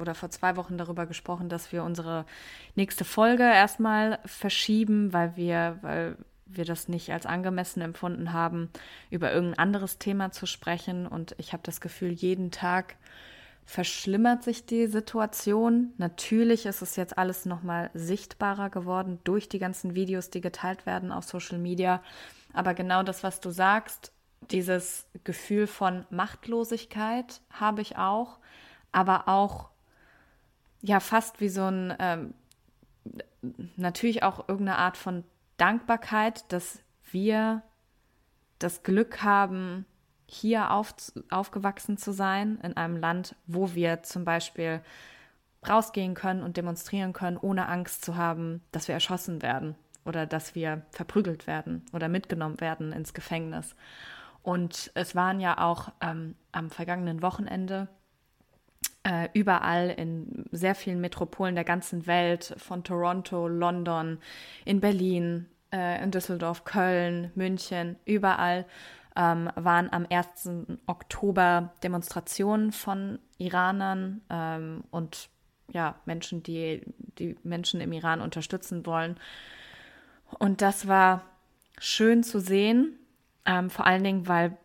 oder 0.00 0.16
vor 0.16 0.30
zwei 0.30 0.56
Wochen 0.56 0.76
darüber 0.76 1.06
gesprochen, 1.06 1.48
dass 1.48 1.70
wir 1.70 1.84
unsere 1.84 2.26
nächste 2.74 3.04
Folge 3.04 3.44
erstmal 3.44 4.18
verschieben, 4.24 5.12
weil 5.12 5.36
wir, 5.36 5.78
weil 5.82 6.16
wir 6.46 6.64
das 6.64 6.88
nicht 6.88 7.12
als 7.12 7.24
angemessen 7.24 7.82
empfunden 7.82 8.32
haben, 8.32 8.68
über 9.10 9.32
irgendein 9.32 9.60
anderes 9.60 9.98
Thema 9.98 10.32
zu 10.32 10.46
sprechen. 10.46 11.06
Und 11.06 11.36
ich 11.38 11.52
habe 11.52 11.62
das 11.62 11.80
Gefühl, 11.80 12.10
jeden 12.10 12.50
Tag 12.50 12.96
verschlimmert 13.70 14.42
sich 14.42 14.66
die 14.66 14.88
Situation. 14.88 15.92
Natürlich 15.96 16.66
ist 16.66 16.82
es 16.82 16.96
jetzt 16.96 17.16
alles 17.16 17.46
nochmal 17.46 17.90
sichtbarer 17.94 18.68
geworden 18.68 19.20
durch 19.22 19.48
die 19.48 19.60
ganzen 19.60 19.94
Videos, 19.94 20.28
die 20.28 20.40
geteilt 20.40 20.86
werden 20.86 21.12
auf 21.12 21.22
Social 21.22 21.58
Media. 21.58 22.02
Aber 22.52 22.74
genau 22.74 23.04
das, 23.04 23.22
was 23.22 23.38
du 23.38 23.50
sagst, 23.50 24.10
dieses 24.50 25.06
Gefühl 25.22 25.68
von 25.68 26.04
Machtlosigkeit 26.10 27.42
habe 27.48 27.80
ich 27.80 27.96
auch, 27.96 28.40
aber 28.90 29.28
auch 29.28 29.70
ja 30.82 30.98
fast 30.98 31.40
wie 31.40 31.48
so 31.48 31.62
ein, 31.62 31.94
ähm, 32.00 32.34
natürlich 33.76 34.24
auch 34.24 34.48
irgendeine 34.48 34.78
Art 34.78 34.96
von 34.96 35.22
Dankbarkeit, 35.58 36.52
dass 36.52 36.82
wir 37.12 37.62
das 38.58 38.82
Glück 38.82 39.22
haben, 39.22 39.86
hier 40.32 40.70
auf, 40.70 40.94
aufgewachsen 41.28 41.96
zu 41.96 42.12
sein, 42.12 42.60
in 42.62 42.76
einem 42.76 42.96
Land, 42.96 43.34
wo 43.46 43.74
wir 43.74 44.04
zum 44.04 44.24
Beispiel 44.24 44.80
rausgehen 45.68 46.14
können 46.14 46.44
und 46.44 46.56
demonstrieren 46.56 47.12
können, 47.12 47.36
ohne 47.36 47.68
Angst 47.68 48.04
zu 48.04 48.16
haben, 48.16 48.62
dass 48.70 48.86
wir 48.86 48.94
erschossen 48.94 49.42
werden 49.42 49.74
oder 50.04 50.26
dass 50.26 50.54
wir 50.54 50.82
verprügelt 50.92 51.48
werden 51.48 51.84
oder 51.92 52.08
mitgenommen 52.08 52.60
werden 52.60 52.92
ins 52.92 53.12
Gefängnis. 53.12 53.74
Und 54.42 54.92
es 54.94 55.16
waren 55.16 55.40
ja 55.40 55.58
auch 55.58 55.90
ähm, 56.00 56.36
am 56.52 56.70
vergangenen 56.70 57.22
Wochenende 57.22 57.88
äh, 59.02 59.28
überall 59.34 59.90
in 59.90 60.44
sehr 60.52 60.76
vielen 60.76 61.00
Metropolen 61.00 61.56
der 61.56 61.64
ganzen 61.64 62.06
Welt, 62.06 62.54
von 62.56 62.84
Toronto, 62.84 63.48
London, 63.48 64.18
in 64.64 64.80
Berlin, 64.80 65.46
äh, 65.72 66.02
in 66.02 66.12
Düsseldorf, 66.12 66.64
Köln, 66.64 67.32
München, 67.34 67.96
überall 68.04 68.64
ähm, 69.16 69.50
waren 69.54 69.92
am 69.92 70.06
1. 70.08 70.48
Oktober 70.86 71.72
Demonstrationen 71.82 72.72
von 72.72 73.18
Iranern 73.38 74.20
ähm, 74.30 74.84
und 74.90 75.28
ja, 75.72 75.94
Menschen, 76.04 76.42
die 76.42 76.82
die 77.18 77.36
Menschen 77.42 77.80
im 77.80 77.92
Iran 77.92 78.20
unterstützen 78.20 78.86
wollen. 78.86 79.16
Und 80.38 80.62
das 80.62 80.88
war 80.88 81.22
schön 81.78 82.22
zu 82.22 82.40
sehen, 82.40 82.98
ähm, 83.46 83.70
vor 83.70 83.86
allen 83.86 84.04
Dingen, 84.04 84.28
weil 84.28 84.56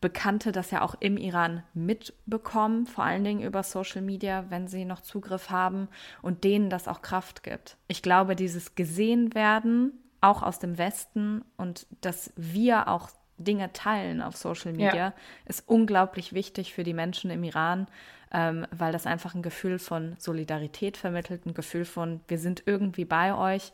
Bekannte 0.00 0.52
das 0.52 0.70
ja 0.70 0.82
auch 0.82 0.94
im 1.00 1.16
Iran 1.16 1.62
mitbekommen, 1.74 2.86
vor 2.86 3.04
allen 3.04 3.24
Dingen 3.24 3.42
über 3.42 3.62
Social 3.62 4.02
Media, 4.02 4.46
wenn 4.50 4.68
sie 4.68 4.84
noch 4.84 5.00
Zugriff 5.00 5.50
haben 5.50 5.88
und 6.20 6.44
denen 6.44 6.68
das 6.68 6.88
auch 6.88 7.00
Kraft 7.00 7.42
gibt. 7.42 7.76
Ich 7.88 8.02
glaube, 8.02 8.36
dieses 8.36 8.74
gesehen 8.74 9.34
werden, 9.34 9.92
auch 10.20 10.42
aus 10.42 10.58
dem 10.58 10.78
Westen 10.78 11.44
und 11.56 11.86
dass 12.00 12.32
wir 12.36 12.88
auch 12.88 13.10
Dinge 13.38 13.72
teilen 13.72 14.22
auf 14.22 14.36
Social 14.36 14.72
Media, 14.72 14.94
ja. 14.94 15.12
ist 15.46 15.68
unglaublich 15.68 16.32
wichtig 16.32 16.72
für 16.74 16.84
die 16.84 16.94
Menschen 16.94 17.30
im 17.30 17.44
Iran, 17.44 17.86
ähm, 18.30 18.66
weil 18.70 18.92
das 18.92 19.06
einfach 19.06 19.34
ein 19.34 19.42
Gefühl 19.42 19.78
von 19.78 20.16
Solidarität 20.18 20.96
vermittelt, 20.96 21.46
ein 21.46 21.54
Gefühl 21.54 21.84
von, 21.84 22.20
wir 22.28 22.38
sind 22.38 22.62
irgendwie 22.66 23.04
bei 23.04 23.34
euch, 23.34 23.72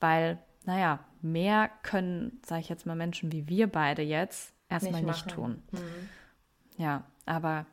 weil, 0.00 0.38
naja, 0.64 1.00
mehr 1.20 1.70
können, 1.82 2.40
sage 2.44 2.62
ich 2.62 2.68
jetzt 2.68 2.86
mal, 2.86 2.96
Menschen 2.96 3.32
wie 3.32 3.48
wir 3.48 3.66
beide 3.66 4.02
jetzt 4.02 4.52
erstmal 4.68 5.02
nicht, 5.02 5.26
nicht 5.26 5.28
tun. 5.28 5.62
Mhm. 5.70 6.08
Ja, 6.78 7.04
aber 7.26 7.66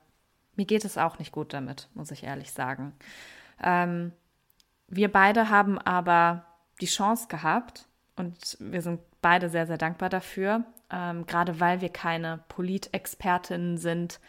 mir 0.56 0.66
geht 0.66 0.86
es 0.86 0.98
auch 0.98 1.20
nicht 1.20 1.32
gut 1.32 1.54
damit, 1.54 1.88
muss 1.94 2.12
ich 2.12 2.24
ehrlich 2.24 2.52
sagen. 2.52 2.94
Ähm, 3.62 4.12
wir 4.88 5.12
beide 5.12 5.50
haben 5.50 5.80
aber 5.80 6.46
die 6.82 6.86
Chance 6.86 7.28
gehabt 7.28 7.88
und 8.16 8.58
wir 8.60 8.82
sind 8.82 9.00
beide 9.22 9.50
sehr, 9.50 9.68
sehr 9.68 9.78
dankbar 9.78 10.10
dafür, 10.10 10.66
ähm, 10.92 11.26
gerade 11.26 11.60
weil 11.60 11.82
wir 11.82 11.90
keine 11.90 12.40
Politexpertinnen 12.50 13.78
sind 13.78 14.20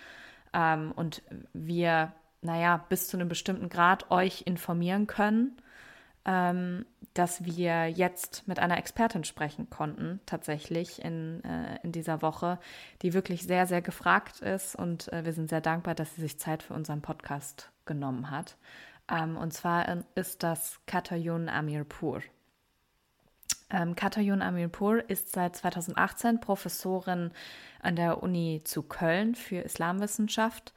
ähm, 0.52 0.92
und 0.92 1.22
wir, 1.52 2.12
naja, 2.42 2.84
bis 2.88 3.08
zu 3.08 3.16
einem 3.16 3.28
bestimmten 3.28 3.68
Grad 3.68 4.10
euch 4.10 4.42
informieren 4.46 5.06
können, 5.06 5.56
ähm, 6.24 6.84
dass 7.14 7.44
wir 7.44 7.88
jetzt 7.88 8.46
mit 8.46 8.58
einer 8.58 8.78
Expertin 8.78 9.24
sprechen 9.24 9.68
konnten, 9.70 10.20
tatsächlich 10.26 11.02
in, 11.02 11.42
äh, 11.44 11.78
in 11.82 11.92
dieser 11.92 12.22
Woche, 12.22 12.58
die 13.02 13.14
wirklich 13.14 13.42
sehr, 13.42 13.66
sehr 13.66 13.82
gefragt 13.82 14.40
ist 14.40 14.76
und 14.76 15.12
äh, 15.12 15.24
wir 15.24 15.32
sind 15.32 15.48
sehr 15.48 15.60
dankbar, 15.60 15.94
dass 15.94 16.14
sie 16.14 16.20
sich 16.20 16.38
Zeit 16.38 16.62
für 16.62 16.74
unseren 16.74 17.02
Podcast 17.02 17.70
genommen 17.84 18.30
hat. 18.30 18.56
Ähm, 19.10 19.36
und 19.36 19.52
zwar 19.52 19.88
äh, 19.88 20.02
ist 20.14 20.42
das 20.42 20.80
Katayun 20.86 21.48
Amirpur. 21.48 22.22
Ähm, 23.70 23.94
Katayun 23.94 24.42
Amirpur 24.42 25.08
ist 25.08 25.32
seit 25.32 25.56
2018 25.56 26.40
Professorin 26.40 27.30
an 27.82 27.96
der 27.96 28.22
Uni 28.22 28.62
zu 28.64 28.82
Köln 28.82 29.34
für 29.34 29.58
Islamwissenschaft 29.58 30.72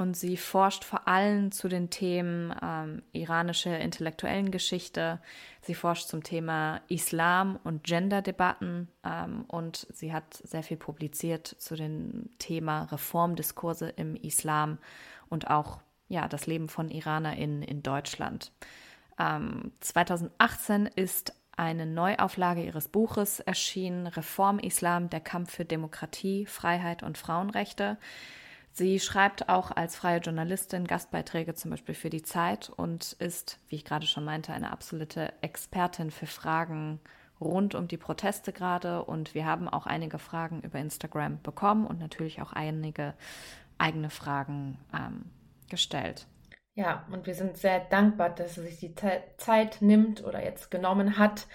und 0.00 0.16
sie 0.16 0.36
forscht 0.36 0.84
vor 0.84 1.06
allem 1.08 1.52
zu 1.52 1.68
den 1.68 1.90
Themen 1.90 2.54
ähm, 2.62 3.02
iranische 3.12 3.70
intellektuellen 3.70 4.50
Geschichte. 4.50 5.20
Sie 5.60 5.74
forscht 5.74 6.08
zum 6.08 6.22
Thema 6.22 6.80
Islam 6.88 7.58
und 7.64 7.84
Gender-Debatten 7.84 8.88
ähm, 9.04 9.44
und 9.46 9.86
sie 9.92 10.12
hat 10.12 10.34
sehr 10.34 10.62
viel 10.62 10.78
publiziert 10.78 11.46
zu 11.46 11.76
dem 11.76 12.30
Thema 12.38 12.84
Reformdiskurse 12.84 13.90
im 13.90 14.16
Islam 14.16 14.78
und 15.28 15.50
auch 15.50 15.80
ja, 16.08 16.28
das 16.28 16.46
Leben 16.46 16.68
von 16.68 16.88
IranerInnen 16.88 17.62
in 17.62 17.82
Deutschland. 17.82 18.52
Ähm, 19.18 19.72
2018 19.80 20.86
ist 20.86 21.34
eine 21.60 21.84
Neuauflage 21.84 22.64
ihres 22.64 22.88
Buches 22.88 23.38
erschienen, 23.40 24.06
Reform 24.06 24.58
Islam, 24.58 25.10
der 25.10 25.20
Kampf 25.20 25.52
für 25.52 25.66
Demokratie, 25.66 26.46
Freiheit 26.46 27.02
und 27.02 27.18
Frauenrechte. 27.18 27.98
Sie 28.72 28.98
schreibt 28.98 29.50
auch 29.50 29.70
als 29.70 29.94
freie 29.94 30.20
Journalistin 30.20 30.86
Gastbeiträge 30.86 31.54
zum 31.54 31.72
Beispiel 31.72 31.94
für 31.94 32.08
die 32.08 32.22
Zeit 32.22 32.70
und 32.70 33.12
ist, 33.18 33.58
wie 33.68 33.76
ich 33.76 33.84
gerade 33.84 34.06
schon 34.06 34.24
meinte, 34.24 34.54
eine 34.54 34.72
absolute 34.72 35.34
Expertin 35.42 36.10
für 36.10 36.26
Fragen 36.26 36.98
rund 37.42 37.74
um 37.74 37.88
die 37.88 37.98
Proteste 37.98 38.54
gerade. 38.54 39.04
Und 39.04 39.34
wir 39.34 39.44
haben 39.44 39.68
auch 39.68 39.84
einige 39.84 40.18
Fragen 40.18 40.62
über 40.62 40.78
Instagram 40.78 41.42
bekommen 41.42 41.86
und 41.86 42.00
natürlich 42.00 42.40
auch 42.40 42.54
einige 42.54 43.12
eigene 43.76 44.08
Fragen 44.08 44.78
ähm, 44.94 45.26
gestellt. 45.68 46.26
Ja, 46.74 47.06
und 47.10 47.26
wir 47.26 47.34
sind 47.34 47.56
sehr 47.58 47.80
dankbar, 47.80 48.30
dass 48.30 48.54
sie 48.54 48.62
sich 48.62 48.78
die 48.78 48.94
Zeit 49.36 49.82
nimmt 49.82 50.24
oder 50.24 50.42
jetzt 50.42 50.70
genommen 50.70 51.18
hat, 51.18 51.46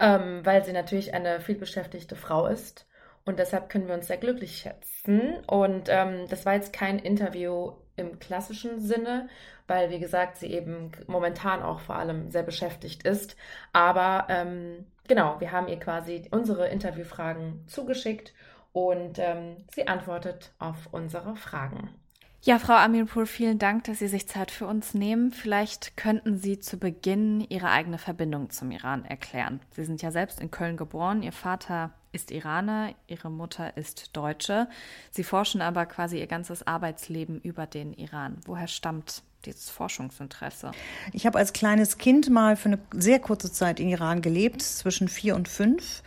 ähm, 0.00 0.44
weil 0.44 0.64
sie 0.64 0.72
natürlich 0.72 1.14
eine 1.14 1.40
vielbeschäftigte 1.40 2.16
Frau 2.16 2.46
ist. 2.46 2.86
Und 3.24 3.38
deshalb 3.38 3.70
können 3.70 3.86
wir 3.88 3.94
uns 3.94 4.08
sehr 4.08 4.18
glücklich 4.18 4.58
schätzen. 4.58 5.38
Und 5.46 5.88
ähm, 5.88 6.26
das 6.28 6.44
war 6.44 6.54
jetzt 6.54 6.72
kein 6.72 6.98
Interview 6.98 7.72
im 7.96 8.18
klassischen 8.18 8.80
Sinne, 8.80 9.28
weil, 9.66 9.90
wie 9.90 10.00
gesagt, 10.00 10.36
sie 10.36 10.48
eben 10.52 10.90
momentan 11.06 11.62
auch 11.62 11.80
vor 11.80 11.94
allem 11.96 12.30
sehr 12.30 12.42
beschäftigt 12.42 13.04
ist. 13.04 13.36
Aber 13.72 14.26
ähm, 14.28 14.86
genau, 15.08 15.40
wir 15.40 15.52
haben 15.52 15.68
ihr 15.68 15.78
quasi 15.78 16.28
unsere 16.32 16.68
Interviewfragen 16.68 17.64
zugeschickt 17.68 18.34
und 18.72 19.18
ähm, 19.18 19.64
sie 19.74 19.88
antwortet 19.88 20.52
auf 20.58 20.88
unsere 20.92 21.36
Fragen. 21.36 22.03
Ja, 22.46 22.58
Frau 22.58 22.74
Amirpur, 22.74 23.24
vielen 23.24 23.58
Dank, 23.58 23.84
dass 23.84 24.00
Sie 24.00 24.06
sich 24.06 24.28
Zeit 24.28 24.50
für 24.50 24.66
uns 24.66 24.92
nehmen. 24.92 25.32
Vielleicht 25.32 25.96
könnten 25.96 26.36
Sie 26.36 26.58
zu 26.58 26.76
Beginn 26.76 27.40
Ihre 27.40 27.70
eigene 27.70 27.96
Verbindung 27.96 28.50
zum 28.50 28.70
Iran 28.70 29.06
erklären. 29.06 29.60
Sie 29.70 29.82
sind 29.82 30.02
ja 30.02 30.10
selbst 30.10 30.42
in 30.42 30.50
Köln 30.50 30.76
geboren, 30.76 31.22
Ihr 31.22 31.32
Vater 31.32 31.94
ist 32.14 32.30
Iraner, 32.30 32.94
ihre 33.08 33.30
Mutter 33.30 33.76
ist 33.76 34.10
Deutsche. 34.16 34.68
Sie 35.10 35.24
forschen 35.24 35.60
aber 35.60 35.84
quasi 35.86 36.18
ihr 36.18 36.26
ganzes 36.26 36.66
Arbeitsleben 36.66 37.40
über 37.40 37.66
den 37.66 37.92
Iran. 37.92 38.38
Woher 38.46 38.68
stammt 38.68 39.22
dieses 39.44 39.68
Forschungsinteresse? 39.68 40.70
Ich 41.12 41.26
habe 41.26 41.38
als 41.38 41.52
kleines 41.52 41.98
Kind 41.98 42.30
mal 42.30 42.56
für 42.56 42.70
eine 42.70 42.78
sehr 42.92 43.18
kurze 43.18 43.52
Zeit 43.52 43.80
in 43.80 43.88
Iran 43.88 44.22
gelebt, 44.22 44.62
zwischen 44.62 45.08
vier 45.08 45.34
und 45.34 45.48
fünf. 45.48 46.02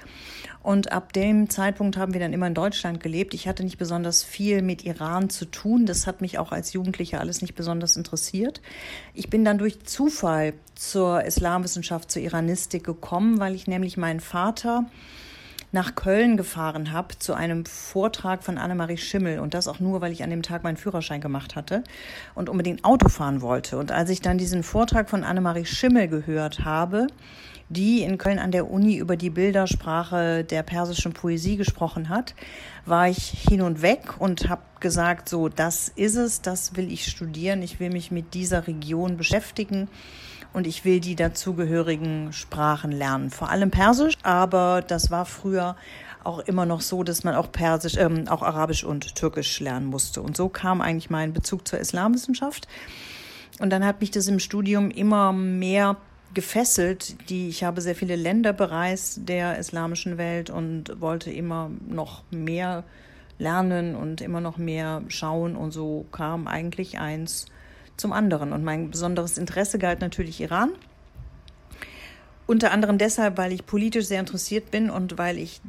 Und 0.63 0.91
ab 0.91 1.13
dem 1.13 1.49
Zeitpunkt 1.49 1.97
haben 1.97 2.13
wir 2.13 2.19
dann 2.19 2.33
immer 2.33 2.47
in 2.47 2.53
Deutschland 2.53 2.99
gelebt. 2.99 3.33
Ich 3.33 3.47
hatte 3.47 3.63
nicht 3.63 3.77
besonders 3.77 4.23
viel 4.23 4.61
mit 4.61 4.83
Iran 4.83 5.29
zu 5.29 5.45
tun. 5.45 5.85
Das 5.85 6.07
hat 6.07 6.19
mich 6.19 6.39
auch 6.39 6.51
als 6.51 6.73
Jugendliche 6.73 7.19
alles 7.19 7.41
nicht 7.41 7.55
besonders 7.55 7.95
interessiert. 7.95 8.61
Ich 9.13 9.29
bin 9.29 9.45
dann 9.45 9.59
durch 9.59 9.83
Zufall 9.83 10.53
zur 10.75 11.23
Islamwissenschaft, 11.23 12.11
zur 12.11 12.21
Iranistik 12.21 12.83
gekommen, 12.83 13.39
weil 13.39 13.55
ich 13.55 13.67
nämlich 13.67 13.97
meinen 13.97 14.19
Vater 14.19 14.89
nach 15.77 15.93
Köln 15.93 16.37
gefahren 16.37 16.91
habe 16.91 17.19
zu 17.19 17.35
einem 17.35 17.63
Vortrag 17.67 18.43
von 18.43 18.57
Annemarie 18.57 18.97
Schimmel 18.97 19.37
und 19.37 19.53
das 19.53 19.67
auch 19.67 19.79
nur, 19.79 20.01
weil 20.01 20.11
ich 20.11 20.23
an 20.23 20.31
dem 20.31 20.41
Tag 20.41 20.63
meinen 20.63 20.75
Führerschein 20.75 21.21
gemacht 21.21 21.55
hatte 21.55 21.83
und 22.33 22.49
unbedingt 22.49 22.83
Auto 22.83 23.09
fahren 23.09 23.43
wollte. 23.43 23.77
Und 23.77 23.91
als 23.91 24.09
ich 24.09 24.19
dann 24.19 24.39
diesen 24.39 24.63
Vortrag 24.63 25.07
von 25.07 25.23
Annemarie 25.23 25.65
Schimmel 25.65 26.07
gehört 26.07 26.65
habe, 26.65 27.05
die 27.69 28.01
in 28.01 28.17
Köln 28.17 28.39
an 28.39 28.51
der 28.51 28.71
Uni 28.71 28.95
über 28.95 29.17
die 29.17 29.29
Bildersprache 29.29 30.43
der 30.43 30.63
persischen 30.63 31.13
Poesie 31.13 31.57
gesprochen 31.57 32.09
hat, 32.09 32.33
war 32.87 33.07
ich 33.07 33.27
hin 33.47 33.61
und 33.61 33.83
weg 33.83 34.15
und 34.17 34.49
habe 34.49 34.63
gesagt, 34.79 35.29
so, 35.29 35.47
das 35.47 35.89
ist 35.89 36.15
es, 36.15 36.41
das 36.41 36.75
will 36.75 36.91
ich 36.91 37.05
studieren, 37.05 37.61
ich 37.61 37.79
will 37.79 37.91
mich 37.91 38.09
mit 38.09 38.33
dieser 38.33 38.65
Region 38.65 39.15
beschäftigen 39.15 39.89
und 40.57 40.65
ich 40.65 40.85
will 40.85 40.99
die 40.99 41.15
dazugehörigen 41.15 42.33
Sprachen 42.33 42.91
lernen. 42.91 43.29
Vor 43.29 43.51
allem 43.51 43.69
Persisch, 43.69 44.15
aber 44.23 44.81
das 44.81 45.11
war 45.11 45.25
früher 45.25 45.75
auch 46.23 46.39
immer 46.39 46.65
noch 46.65 46.81
so, 46.81 47.03
dass 47.03 47.23
man 47.23 47.35
auch 47.35 47.51
Persisch, 47.51 47.95
ähm, 47.95 48.27
auch 48.27 48.41
Arabisch 48.41 48.83
und 48.83 49.13
Türkisch 49.13 49.59
lernen 49.59 49.85
musste. 49.85 50.19
Und 50.19 50.35
so 50.35 50.49
kam 50.49 50.81
eigentlich 50.81 51.11
mein 51.11 51.31
Bezug 51.31 51.67
zur 51.67 51.77
Islamwissenschaft. 51.77 52.67
Und 53.59 53.69
dann 53.69 53.85
hat 53.85 54.01
mich 54.01 54.09
das 54.09 54.27
im 54.27 54.39
Studium 54.39 54.89
immer 54.89 55.31
mehr 55.31 55.95
gefesselt. 56.33 57.29
Die, 57.29 57.49
ich 57.49 57.63
habe 57.63 57.79
sehr 57.79 57.95
viele 57.95 58.15
Länder 58.15 58.51
bereist 58.51 59.29
der 59.29 59.59
islamischen 59.59 60.17
Welt 60.17 60.49
und 60.49 60.99
wollte 60.99 61.29
immer 61.29 61.69
noch 61.87 62.23
mehr 62.31 62.83
lernen 63.37 63.95
und 63.95 64.21
immer 64.21 64.41
noch 64.41 64.57
mehr 64.57 65.03
schauen. 65.07 65.55
Und 65.55 65.69
so 65.69 66.07
kam 66.11 66.47
eigentlich 66.47 66.97
eins 66.97 67.45
zum 67.97 68.13
anderen. 68.13 68.53
Und 68.53 68.63
mein 68.63 68.91
besonderes 68.91 69.37
Interesse 69.37 69.79
galt 69.79 70.01
natürlich 70.01 70.39
Iran. 70.41 70.71
Unter 72.45 72.71
anderem 72.71 72.97
deshalb, 72.97 73.37
weil 73.37 73.51
ich 73.51 73.65
politisch 73.65 74.05
sehr 74.05 74.21
interessiert 74.21 74.71
bin 74.71 74.89
und 74.89 75.17
weil 75.17 75.37
ich 75.37 75.59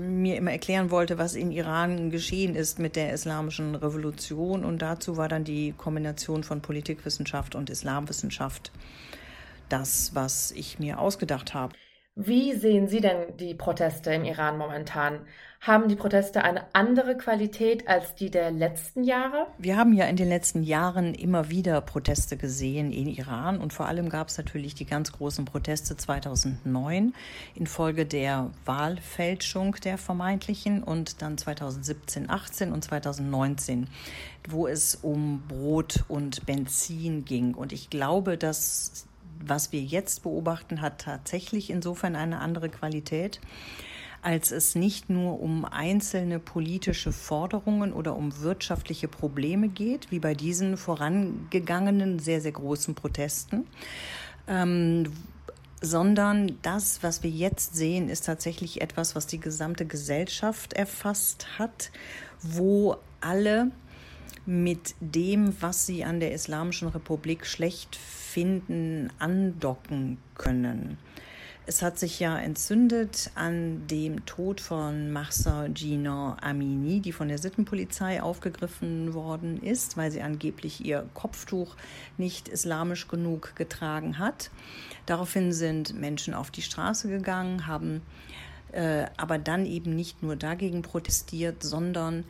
mir 0.00 0.36
immer 0.36 0.50
erklären 0.50 0.90
wollte, 0.90 1.18
was 1.18 1.36
in 1.36 1.52
Iran 1.52 2.10
geschehen 2.10 2.56
ist 2.56 2.80
mit 2.80 2.96
der 2.96 3.12
islamischen 3.12 3.76
Revolution. 3.76 4.64
Und 4.64 4.82
dazu 4.82 5.16
war 5.16 5.28
dann 5.28 5.44
die 5.44 5.72
Kombination 5.76 6.42
von 6.42 6.60
Politikwissenschaft 6.60 7.54
und 7.54 7.70
Islamwissenschaft 7.70 8.72
das, 9.68 10.14
was 10.14 10.50
ich 10.50 10.78
mir 10.80 10.98
ausgedacht 10.98 11.54
habe. 11.54 11.74
Wie 12.16 12.52
sehen 12.52 12.86
Sie 12.86 13.00
denn 13.00 13.36
die 13.38 13.54
Proteste 13.54 14.14
im 14.14 14.22
Iran 14.22 14.56
momentan? 14.56 15.26
Haben 15.60 15.88
die 15.88 15.96
Proteste 15.96 16.44
eine 16.44 16.64
andere 16.72 17.16
Qualität 17.16 17.88
als 17.88 18.14
die 18.14 18.30
der 18.30 18.52
letzten 18.52 19.02
Jahre? 19.02 19.48
Wir 19.58 19.76
haben 19.76 19.92
ja 19.92 20.04
in 20.04 20.14
den 20.14 20.28
letzten 20.28 20.62
Jahren 20.62 21.12
immer 21.12 21.50
wieder 21.50 21.80
Proteste 21.80 22.36
gesehen 22.36 22.92
in 22.92 23.08
Iran 23.08 23.58
und 23.58 23.72
vor 23.72 23.86
allem 23.86 24.10
gab 24.10 24.28
es 24.28 24.38
natürlich 24.38 24.76
die 24.76 24.84
ganz 24.84 25.10
großen 25.10 25.44
Proteste 25.44 25.96
2009 25.96 27.14
infolge 27.56 28.06
der 28.06 28.52
Wahlfälschung 28.64 29.74
der 29.82 29.98
vermeintlichen 29.98 30.84
und 30.84 31.20
dann 31.20 31.36
2017, 31.36 32.30
18 32.30 32.70
und 32.70 32.84
2019, 32.84 33.88
wo 34.48 34.68
es 34.68 34.94
um 34.94 35.42
Brot 35.48 36.04
und 36.06 36.46
Benzin 36.46 37.24
ging. 37.24 37.54
Und 37.54 37.72
ich 37.72 37.90
glaube, 37.90 38.38
dass 38.38 39.08
was 39.40 39.72
wir 39.72 39.80
jetzt 39.80 40.22
beobachten, 40.22 40.80
hat 40.80 41.00
tatsächlich 41.00 41.70
insofern 41.70 42.16
eine 42.16 42.40
andere 42.40 42.68
Qualität, 42.68 43.40
als 44.22 44.52
es 44.52 44.74
nicht 44.74 45.10
nur 45.10 45.40
um 45.40 45.66
einzelne 45.66 46.38
politische 46.38 47.12
Forderungen 47.12 47.92
oder 47.92 48.16
um 48.16 48.40
wirtschaftliche 48.40 49.06
Probleme 49.06 49.68
geht, 49.68 50.10
wie 50.10 50.18
bei 50.18 50.34
diesen 50.34 50.78
vorangegangenen 50.78 52.18
sehr, 52.18 52.40
sehr 52.40 52.52
großen 52.52 52.94
Protesten, 52.94 53.66
ähm, 54.48 55.12
sondern 55.82 56.58
das, 56.62 57.02
was 57.02 57.22
wir 57.22 57.30
jetzt 57.30 57.76
sehen, 57.76 58.08
ist 58.08 58.24
tatsächlich 58.24 58.80
etwas, 58.80 59.14
was 59.14 59.26
die 59.26 59.40
gesamte 59.40 59.84
Gesellschaft 59.84 60.72
erfasst 60.72 61.58
hat, 61.58 61.90
wo 62.40 62.96
alle 63.20 63.70
mit 64.46 64.94
dem, 65.00 65.54
was 65.60 65.86
sie 65.86 66.04
an 66.04 66.20
der 66.20 66.32
Islamischen 66.32 66.88
Republik 66.88 67.46
schlecht 67.46 67.96
finden, 67.96 69.10
andocken 69.18 70.18
können. 70.34 70.98
Es 71.66 71.80
hat 71.80 71.98
sich 71.98 72.20
ja 72.20 72.38
entzündet 72.38 73.30
an 73.36 73.86
dem 73.86 74.26
Tod 74.26 74.60
von 74.60 75.10
Mahsa 75.10 75.68
Gina 75.68 76.36
Amini, 76.42 77.00
die 77.00 77.12
von 77.12 77.28
der 77.28 77.38
Sittenpolizei 77.38 78.22
aufgegriffen 78.22 79.14
worden 79.14 79.62
ist, 79.62 79.96
weil 79.96 80.10
sie 80.10 80.20
angeblich 80.20 80.84
ihr 80.84 81.08
Kopftuch 81.14 81.74
nicht 82.18 82.48
islamisch 82.48 83.08
genug 83.08 83.56
getragen 83.56 84.18
hat. 84.18 84.50
Daraufhin 85.06 85.54
sind 85.54 85.98
Menschen 85.98 86.34
auf 86.34 86.50
die 86.50 86.60
Straße 86.60 87.08
gegangen, 87.08 87.66
haben 87.66 88.02
äh, 88.72 89.06
aber 89.16 89.38
dann 89.38 89.64
eben 89.64 89.96
nicht 89.96 90.22
nur 90.22 90.36
dagegen 90.36 90.82
protestiert, 90.82 91.62
sondern 91.62 92.24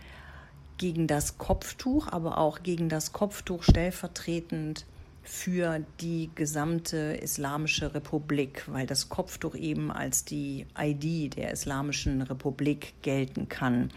gegen 0.78 1.06
das 1.06 1.38
Kopftuch, 1.38 2.08
aber 2.08 2.38
auch 2.38 2.62
gegen 2.62 2.88
das 2.88 3.12
Kopftuch 3.12 3.62
stellvertretend 3.62 4.86
für 5.22 5.80
die 6.00 6.30
gesamte 6.34 7.18
Islamische 7.20 7.94
Republik, 7.94 8.64
weil 8.66 8.86
das 8.86 9.08
Kopftuch 9.08 9.54
eben 9.54 9.90
als 9.90 10.24
die 10.24 10.66
ID 10.78 11.36
der 11.36 11.50
Islamischen 11.50 12.20
Republik 12.22 12.94
gelten 13.02 13.48
kann. 13.48 13.90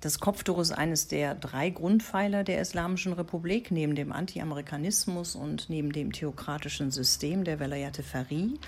Das 0.00 0.18
Kopftuch 0.18 0.58
ist 0.58 0.72
eines 0.72 1.06
der 1.06 1.36
drei 1.36 1.70
Grundpfeiler 1.70 2.42
der 2.42 2.60
Islamischen 2.60 3.12
Republik, 3.12 3.70
neben 3.70 3.94
dem 3.94 4.10
Anti-Amerikanismus 4.12 5.36
und 5.36 5.70
neben 5.70 5.92
dem 5.92 6.10
theokratischen 6.10 6.90
System 6.90 7.44
der 7.44 7.60
Velayat 7.60 7.98
Fari. 7.98 8.58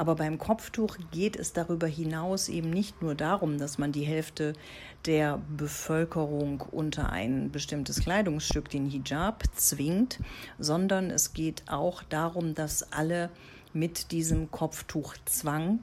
Aber 0.00 0.14
beim 0.14 0.38
Kopftuch 0.38 0.96
geht 1.10 1.36
es 1.36 1.52
darüber 1.52 1.86
hinaus 1.86 2.48
eben 2.48 2.70
nicht 2.70 3.02
nur 3.02 3.14
darum, 3.14 3.58
dass 3.58 3.76
man 3.76 3.92
die 3.92 4.06
Hälfte 4.06 4.54
der 5.04 5.42
Bevölkerung 5.54 6.62
unter 6.62 7.10
ein 7.10 7.50
bestimmtes 7.50 8.00
Kleidungsstück, 8.00 8.70
den 8.70 8.86
Hijab, 8.86 9.44
zwingt, 9.54 10.18
sondern 10.58 11.10
es 11.10 11.34
geht 11.34 11.64
auch 11.66 12.02
darum, 12.02 12.54
dass 12.54 12.94
alle 12.94 13.28
mit 13.74 14.10
diesem 14.10 14.50
Kopftuchzwang 14.50 15.80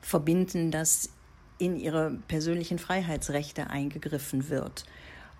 verbinden, 0.00 0.70
dass 0.70 1.10
in 1.58 1.76
ihre 1.76 2.16
persönlichen 2.28 2.78
Freiheitsrechte 2.78 3.68
eingegriffen 3.68 4.48
wird. 4.48 4.86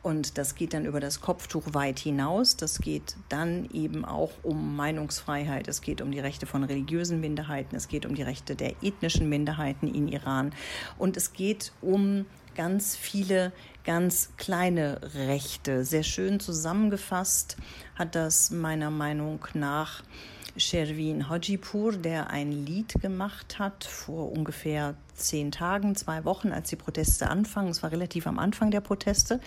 Und 0.02 0.36
das 0.36 0.56
geht 0.56 0.74
dann 0.74 0.84
über 0.84 0.98
das 0.98 1.20
Kopftuch 1.20 1.74
weit 1.74 2.00
hinaus. 2.00 2.56
Das 2.56 2.80
geht 2.80 3.16
dann 3.28 3.68
eben 3.72 4.04
auch 4.04 4.32
um 4.42 4.74
Meinungsfreiheit. 4.74 5.68
Es 5.68 5.80
geht 5.80 6.00
um 6.00 6.10
die 6.10 6.18
Rechte 6.18 6.46
von 6.46 6.64
religiösen 6.64 7.20
Minderheiten. 7.20 7.76
Es 7.76 7.86
geht 7.86 8.04
um 8.04 8.14
die 8.14 8.22
Rechte 8.22 8.56
der 8.56 8.74
ethnischen 8.82 9.28
Minderheiten 9.28 9.86
in 9.86 10.08
Iran. 10.08 10.52
Und 10.98 11.16
es 11.16 11.32
geht 11.32 11.72
um 11.80 12.26
ganz 12.56 12.96
viele 12.96 13.52
ganz 13.84 14.30
kleine 14.36 15.00
Rechte. 15.14 15.84
Sehr 15.84 16.02
schön 16.02 16.40
zusammengefasst 16.40 17.56
hat 17.94 18.14
das 18.14 18.50
meiner 18.50 18.90
Meinung 18.90 19.46
nach 19.54 20.02
Sherwin 20.56 21.28
Hajipur, 21.28 21.92
der 21.92 22.30
ein 22.30 22.52
Lied 22.52 23.00
gemacht 23.00 23.58
hat 23.58 23.84
vor 23.84 24.30
ungefähr 24.32 24.94
zehn 25.14 25.50
Tagen, 25.50 25.94
zwei 25.94 26.24
Wochen, 26.24 26.52
als 26.52 26.68
die 26.68 26.76
Proteste 26.76 27.28
anfangen. 27.28 27.70
Es 27.70 27.82
war 27.82 27.90
relativ 27.90 28.26
am 28.26 28.38
Anfang 28.38 28.70
der 28.70 28.80
Proteste. 28.80 29.40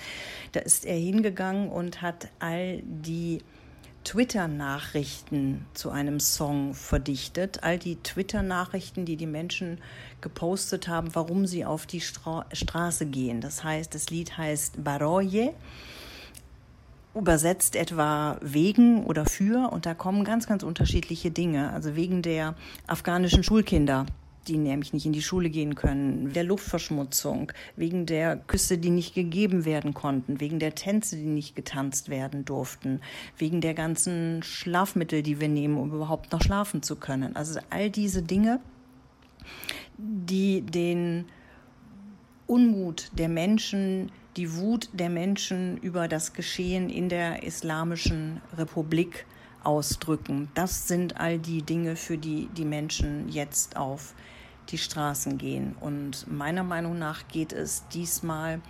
Da 0.54 0.62
ist 0.62 0.86
er 0.86 0.98
hingegangen 0.98 1.70
und 1.70 2.02
hat 2.02 2.30
all 2.40 2.82
die 2.84 3.40
Twitter-Nachrichten 4.04 5.66
zu 5.74 5.90
einem 5.90 6.20
Song 6.20 6.74
verdichtet. 6.74 7.64
All 7.64 7.78
die 7.78 7.98
Twitter-Nachrichten, 7.98 9.06
die 9.06 9.18
die 9.18 9.28
Menschen 9.28 9.80
gepostet 10.22 10.88
haben, 10.88 11.14
warum 11.14 11.46
sie 11.46 11.66
auf 11.66 11.86
die 11.86 12.02
Stra 12.02 12.46
Straße 12.52 13.06
gehen. 13.06 13.42
Das 13.42 13.64
heißt, 13.64 13.94
das 13.94 14.10
Lied 14.10 14.38
heißt 14.38 14.84
Baroye 14.84 15.54
übersetzt 17.16 17.76
etwa 17.76 18.38
wegen 18.42 19.06
oder 19.06 19.26
für. 19.26 19.72
Und 19.72 19.86
da 19.86 19.94
kommen 19.94 20.24
ganz, 20.24 20.48
ganz 20.48 20.64
unterschiedliche 20.64 21.32
Dinge. 21.32 21.72
Also 21.72 21.96
wegen 21.96 22.22
der 22.22 22.56
afghanischen 22.88 23.44
Schulkinder, 23.44 24.06
die 24.48 24.58
nämlich 24.58 24.94
nicht 24.94 25.06
in 25.06 25.14
die 25.14 25.22
Schule 25.22 25.50
gehen 25.50 25.76
können, 25.76 26.34
der 26.34 26.44
Luftverschmutzung, 26.44 27.52
wegen 27.76 28.06
der 28.06 28.38
Küsse, 28.38 28.78
die 28.78 28.92
nicht 28.92 29.16
gegeben 29.16 29.66
werden 29.66 29.94
konnten, 29.94 30.40
wegen 30.40 30.60
der 30.60 30.76
Tänze, 30.76 31.16
die 31.16 31.24
nicht 31.24 31.56
getanzt 31.56 32.10
werden 32.10 32.46
durften, 32.46 33.02
wegen 33.38 33.62
der 33.62 33.74
ganzen 33.74 34.44
Schlafmittel, 34.44 35.24
die 35.24 35.40
wir 35.40 35.50
nehmen, 35.50 35.78
um 35.78 35.92
überhaupt 35.92 36.32
noch 36.32 36.42
schlafen 36.42 36.84
zu 36.84 36.98
können. 36.98 37.36
Also 37.36 37.60
all 37.70 37.90
diese 37.90 38.22
Dinge, 38.22 38.60
die 39.98 40.62
den 40.62 41.26
Unmut 42.46 43.12
der 43.18 43.30
Menschen, 43.30 44.12
die 44.38 44.56
Wut 44.56 44.90
der 44.94 45.10
Menschen 45.10 45.78
über 45.78 46.08
das 46.08 46.34
Geschehen 46.34 46.90
in 46.90 47.10
der 47.10 47.44
Islamischen 47.44 48.42
Republik 48.58 49.26
ausdrücken. 49.64 50.50
Das 50.54 50.88
sind 50.88 51.20
all 51.20 51.40
die 51.40 51.62
Dinge, 51.62 51.96
für 51.96 52.18
die 52.18 52.50
die 52.56 52.66
Menschen 52.66 53.30
jetzt 53.30 53.78
auf 53.78 54.14
die 54.70 54.78
Straßen 54.78 55.38
gehen. 55.38 55.76
Und 55.80 56.32
meiner 56.32 56.64
Meinung 56.64 56.98
nach 57.00 57.28
geht 57.28 57.54
es 57.54 57.88
diesmal 57.90 58.62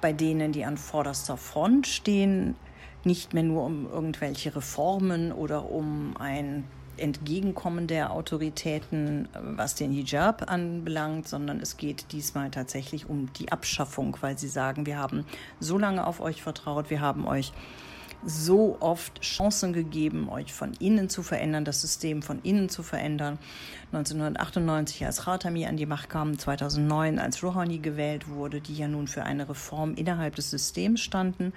bei 0.00 0.12
denen, 0.12 0.52
die 0.52 0.64
an 0.64 0.76
vorderster 0.76 1.36
Front 1.36 1.86
stehen, 1.86 2.56
nicht 3.04 3.34
mehr 3.34 3.42
nur 3.42 3.64
um 3.64 3.86
irgendwelche 3.86 4.54
Reformen 4.54 5.32
oder 5.32 5.70
um 5.70 6.16
ein 6.18 6.64
Entgegenkommen 6.96 7.86
der 7.86 8.12
Autoritäten, 8.12 9.28
was 9.34 9.74
den 9.74 9.92
Hijab 9.92 10.50
anbelangt, 10.50 11.26
sondern 11.26 11.60
es 11.60 11.76
geht 11.76 12.12
diesmal 12.12 12.50
tatsächlich 12.50 13.08
um 13.08 13.32
die 13.32 13.50
Abschaffung, 13.50 14.16
weil 14.20 14.38
sie 14.38 14.48
sagen, 14.48 14.86
wir 14.86 14.98
haben 14.98 15.24
so 15.58 15.78
lange 15.78 16.06
auf 16.06 16.20
euch 16.20 16.42
vertraut, 16.42 16.90
wir 16.90 17.00
haben 17.00 17.26
euch 17.26 17.52
so 18.24 18.76
oft 18.80 19.20
Chancen 19.20 19.72
gegeben, 19.72 20.28
euch 20.28 20.52
von 20.52 20.72
innen 20.74 21.08
zu 21.08 21.22
verändern, 21.22 21.64
das 21.64 21.80
System 21.80 22.22
von 22.22 22.40
innen 22.42 22.68
zu 22.68 22.82
verändern. 22.82 23.38
1998, 23.92 25.04
als 25.06 25.22
Khatami 25.22 25.66
an 25.66 25.76
die 25.76 25.86
Macht 25.86 26.08
kam, 26.08 26.38
2009, 26.38 27.18
als 27.18 27.42
Rouhani 27.42 27.78
gewählt 27.78 28.28
wurde, 28.28 28.60
die 28.60 28.76
ja 28.76 28.88
nun 28.88 29.08
für 29.08 29.24
eine 29.24 29.48
Reform 29.48 29.94
innerhalb 29.94 30.36
des 30.36 30.50
Systems 30.50 31.00
standen. 31.00 31.52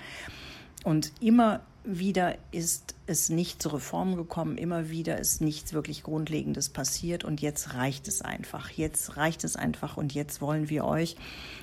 Und 0.84 1.12
immer 1.20 1.62
wieder 1.86 2.38
ist 2.52 2.96
es 3.08 3.30
nicht 3.30 3.62
zur 3.62 3.74
Reform 3.76 4.16
gekommen, 4.16 4.58
immer 4.58 4.90
wieder 4.90 5.20
ist 5.20 5.42
nichts 5.42 5.74
wirklich 5.74 6.04
Grundlegendes 6.04 6.70
passiert 6.70 7.24
und 7.24 7.42
jetzt 7.42 7.76
reicht 7.76 8.08
es 8.08 8.22
einfach. 8.22 8.70
Jetzt 8.70 9.18
reicht 9.18 9.44
es 9.44 9.56
einfach 9.56 9.98
und 9.98 10.14
jetzt 10.14 10.42
wollen 10.42 10.70
wir 10.70 10.86
euch 10.86 11.16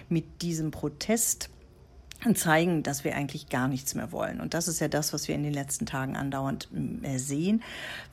mit 0.08 0.42
diesem 0.42 0.70
Protest 0.70 1.50
zeigen, 2.34 2.82
dass 2.82 3.02
wir 3.02 3.16
eigentlich 3.16 3.48
gar 3.48 3.66
nichts 3.66 3.94
mehr 3.94 4.12
wollen. 4.12 4.40
Und 4.40 4.54
das 4.54 4.68
ist 4.68 4.80
ja 4.80 4.88
das, 4.88 5.12
was 5.12 5.26
wir 5.26 5.34
in 5.34 5.42
den 5.42 5.52
letzten 5.52 5.86
Tagen 5.86 6.16
andauernd 6.16 6.68
äh, 7.02 7.18
sehen. 7.18 7.62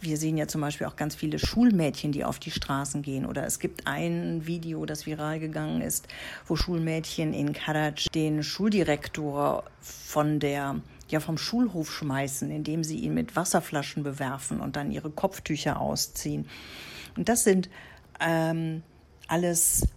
Wir 0.02 0.18
sehen 0.18 0.36
ja 0.36 0.48
zum 0.48 0.62
Beispiel 0.62 0.88
auch 0.88 0.96
ganz 0.96 1.16
viele 1.16 1.38
Schulmädchen, 1.38 2.12
die 2.12 2.26
auf 2.26 2.40
die 2.40 2.52
Straßen 2.52 3.04
gehen. 3.04 3.26
Oder 3.26 3.46
es 3.46 3.60
gibt 3.60 3.86
ein 3.86 4.48
Video, 4.48 4.86
das 4.86 5.06
viral 5.06 5.40
gegangen 5.40 5.82
ist, 5.82 6.08
wo 6.48 6.56
Schulmädchen 6.56 7.34
in 7.34 7.54
Karac 7.54 8.12
den 8.16 8.42
Schuldirektor 8.42 9.64
von 9.82 10.40
der 10.40 10.82
ja 11.12 11.20
vom 11.20 11.38
Schulhof 11.38 11.92
schmeißen, 11.92 12.50
indem 12.52 12.84
sie 12.84 12.98
ihn 13.00 13.14
mit 13.14 13.36
Wasserflaschen 13.36 14.04
bewerfen 14.04 14.60
und 14.60 14.76
dann 14.76 14.92
ihre 14.92 15.10
Kopftücher 15.10 15.80
ausziehen. 15.80 16.48
Und 17.18 17.30
das 17.30 17.44
sind 17.44 17.70
ähm, 18.20 18.84
alles 19.28 19.88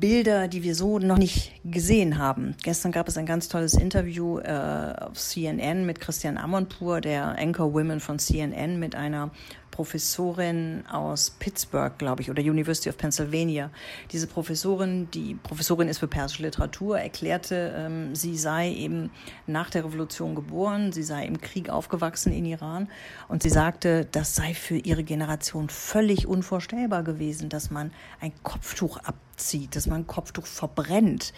Bilder, 0.00 0.46
die 0.46 0.62
wir 0.62 0.74
so 0.74 0.98
noch 0.98 1.18
nicht 1.18 1.52
gesehen 1.64 2.18
haben. 2.18 2.54
Gestern 2.62 2.92
gab 2.92 3.08
es 3.08 3.18
ein 3.18 3.26
ganz 3.26 3.48
tolles 3.48 3.74
Interview 3.74 4.38
äh, 4.38 4.94
auf 5.00 5.18
CNN 5.18 5.84
mit 5.84 6.00
Christian 6.00 6.38
Amonpour, 6.38 7.00
der 7.00 7.36
Anchor 7.38 7.74
Women 7.74 7.98
von 7.98 8.18
CNN, 8.18 8.78
mit 8.78 8.94
einer 8.94 9.30
Professorin 9.78 10.82
aus 10.90 11.30
Pittsburgh, 11.30 11.96
glaube 11.98 12.20
ich, 12.20 12.32
oder 12.32 12.42
University 12.42 12.88
of 12.88 12.96
Pennsylvania. 12.96 13.70
Diese 14.10 14.26
Professorin, 14.26 15.08
die 15.12 15.36
Professorin 15.36 15.86
ist 15.86 15.98
für 15.98 16.08
persische 16.08 16.42
Literatur, 16.42 16.98
erklärte, 16.98 17.74
ähm, 17.76 18.12
sie 18.12 18.36
sei 18.36 18.72
eben 18.72 19.12
nach 19.46 19.70
der 19.70 19.84
Revolution 19.84 20.34
geboren, 20.34 20.90
sie 20.90 21.04
sei 21.04 21.26
im 21.26 21.40
Krieg 21.40 21.70
aufgewachsen 21.70 22.32
in 22.32 22.44
Iran 22.44 22.88
und 23.28 23.44
sie 23.44 23.50
sagte, 23.50 24.04
das 24.10 24.34
sei 24.34 24.52
für 24.52 24.78
ihre 24.78 25.04
Generation 25.04 25.68
völlig 25.68 26.26
unvorstellbar 26.26 27.04
gewesen, 27.04 27.48
dass 27.48 27.70
man 27.70 27.92
ein 28.20 28.32
Kopftuch 28.42 28.96
abzieht, 28.96 29.76
dass 29.76 29.86
man 29.86 30.00
ein 30.00 30.06
Kopftuch 30.08 30.46
verbrennt 30.46 31.32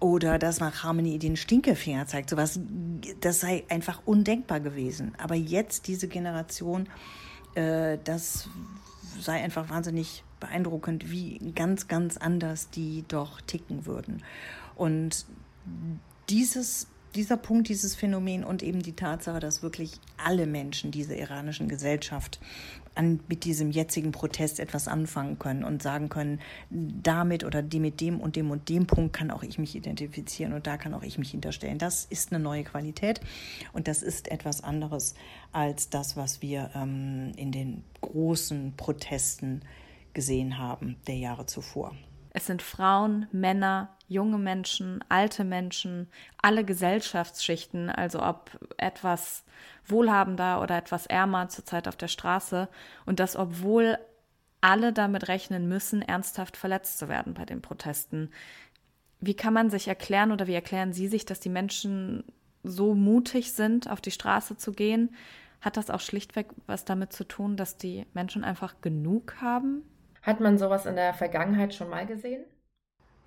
oder 0.00 0.38
dass 0.38 0.60
man 0.60 0.72
Harmony 0.82 1.18
den 1.18 1.36
Stinkefinger 1.36 2.06
zeigt. 2.06 2.30
Sowas, 2.30 2.60
das 3.20 3.40
sei 3.40 3.64
einfach 3.68 4.00
undenkbar 4.04 4.60
gewesen. 4.60 5.12
Aber 5.18 5.34
jetzt 5.34 5.86
diese 5.88 6.08
Generation 6.08 6.88
äh, 7.58 7.98
das 8.04 8.48
sei 9.20 9.42
einfach 9.42 9.68
wahnsinnig 9.68 10.22
beeindruckend, 10.38 11.10
wie 11.10 11.38
ganz, 11.54 11.88
ganz 11.88 12.16
anders 12.16 12.70
die 12.70 13.04
doch 13.08 13.40
ticken 13.40 13.84
würden. 13.84 14.22
Und 14.76 15.26
dieses, 16.28 16.86
dieser 17.14 17.36
Punkt, 17.36 17.68
dieses 17.68 17.94
Phänomen 17.94 18.44
und 18.44 18.62
eben 18.62 18.82
die 18.82 18.94
Tatsache, 18.94 19.40
dass 19.40 19.62
wirklich 19.62 19.92
alle 20.16 20.46
Menschen 20.46 20.90
dieser 20.90 21.16
iranischen 21.16 21.68
Gesellschaft 21.68 22.40
an, 22.94 23.20
mit 23.28 23.44
diesem 23.44 23.70
jetzigen 23.70 24.12
Protest 24.12 24.60
etwas 24.60 24.88
anfangen 24.88 25.38
können 25.38 25.64
und 25.64 25.82
sagen 25.82 26.08
können, 26.08 26.40
damit 26.70 27.44
oder 27.44 27.62
die 27.62 27.80
mit 27.80 28.00
dem 28.00 28.20
und 28.20 28.36
dem 28.36 28.50
und 28.50 28.68
dem 28.68 28.86
Punkt 28.86 29.14
kann 29.14 29.30
auch 29.30 29.42
ich 29.42 29.58
mich 29.58 29.74
identifizieren 29.74 30.52
und 30.52 30.66
da 30.66 30.76
kann 30.76 30.94
auch 30.94 31.02
ich 31.02 31.18
mich 31.18 31.30
hinterstellen. 31.30 31.78
Das 31.78 32.04
ist 32.04 32.32
eine 32.32 32.42
neue 32.42 32.64
Qualität 32.64 33.20
und 33.72 33.88
das 33.88 34.02
ist 34.02 34.30
etwas 34.30 34.62
anderes 34.62 35.14
als 35.52 35.88
das, 35.90 36.16
was 36.16 36.42
wir 36.42 36.70
ähm, 36.74 37.32
in 37.36 37.52
den 37.52 37.84
großen 38.00 38.74
Protesten 38.76 39.62
gesehen 40.12 40.58
haben 40.58 40.96
der 41.06 41.16
Jahre 41.16 41.46
zuvor. 41.46 41.94
Es 42.30 42.46
sind 42.46 42.62
Frauen, 42.62 43.26
Männer, 43.32 43.96
junge 44.08 44.38
Menschen, 44.38 45.04
alte 45.08 45.44
Menschen, 45.44 46.08
alle 46.40 46.64
Gesellschaftsschichten, 46.64 47.90
also 47.90 48.22
ob 48.22 48.50
etwas 48.78 49.44
wohlhabender 49.86 50.62
oder 50.62 50.76
etwas 50.76 51.06
ärmer 51.06 51.48
zurzeit 51.48 51.86
auf 51.86 51.96
der 51.96 52.08
Straße. 52.08 52.68
Und 53.06 53.20
das, 53.20 53.36
obwohl 53.36 53.98
alle 54.60 54.92
damit 54.92 55.28
rechnen 55.28 55.68
müssen, 55.68 56.02
ernsthaft 56.02 56.56
verletzt 56.56 56.98
zu 56.98 57.08
werden 57.08 57.34
bei 57.34 57.44
den 57.44 57.62
Protesten. 57.62 58.30
Wie 59.20 59.34
kann 59.34 59.52
man 59.52 59.70
sich 59.70 59.86
erklären 59.88 60.32
oder 60.32 60.46
wie 60.46 60.54
erklären 60.54 60.92
Sie 60.92 61.08
sich, 61.08 61.24
dass 61.26 61.40
die 61.40 61.48
Menschen 61.48 62.24
so 62.64 62.94
mutig 62.94 63.52
sind, 63.52 63.88
auf 63.90 64.00
die 64.00 64.10
Straße 64.10 64.56
zu 64.56 64.72
gehen? 64.72 65.14
Hat 65.60 65.76
das 65.76 65.90
auch 65.90 66.00
schlichtweg 66.00 66.48
was 66.66 66.84
damit 66.84 67.12
zu 67.12 67.24
tun, 67.24 67.56
dass 67.56 67.76
die 67.76 68.06
Menschen 68.14 68.42
einfach 68.42 68.80
genug 68.80 69.36
haben? 69.40 69.82
Hat 70.22 70.40
man 70.40 70.58
sowas 70.58 70.86
in 70.86 70.96
der 70.96 71.14
Vergangenheit 71.14 71.74
schon 71.74 71.90
mal 71.90 72.06
gesehen? 72.06 72.44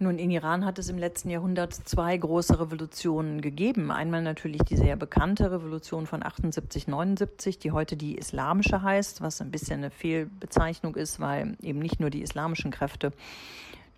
Nun, 0.01 0.17
in 0.17 0.31
Iran 0.31 0.65
hat 0.65 0.79
es 0.79 0.89
im 0.89 0.97
letzten 0.97 1.29
Jahrhundert 1.29 1.75
zwei 1.75 2.17
große 2.17 2.59
Revolutionen 2.59 3.39
gegeben. 3.39 3.91
Einmal 3.91 4.23
natürlich 4.23 4.63
die 4.63 4.75
sehr 4.75 4.95
bekannte 4.95 5.51
Revolution 5.51 6.07
von 6.07 6.23
78, 6.23 6.87
79, 6.87 7.59
die 7.59 7.69
heute 7.69 7.95
die 7.95 8.17
islamische 8.17 8.81
heißt, 8.81 9.21
was 9.21 9.41
ein 9.41 9.51
bisschen 9.51 9.81
eine 9.81 9.91
Fehlbezeichnung 9.91 10.95
ist, 10.95 11.19
weil 11.19 11.55
eben 11.61 11.77
nicht 11.77 11.99
nur 11.99 12.09
die 12.09 12.23
islamischen 12.23 12.71
Kräfte 12.71 13.13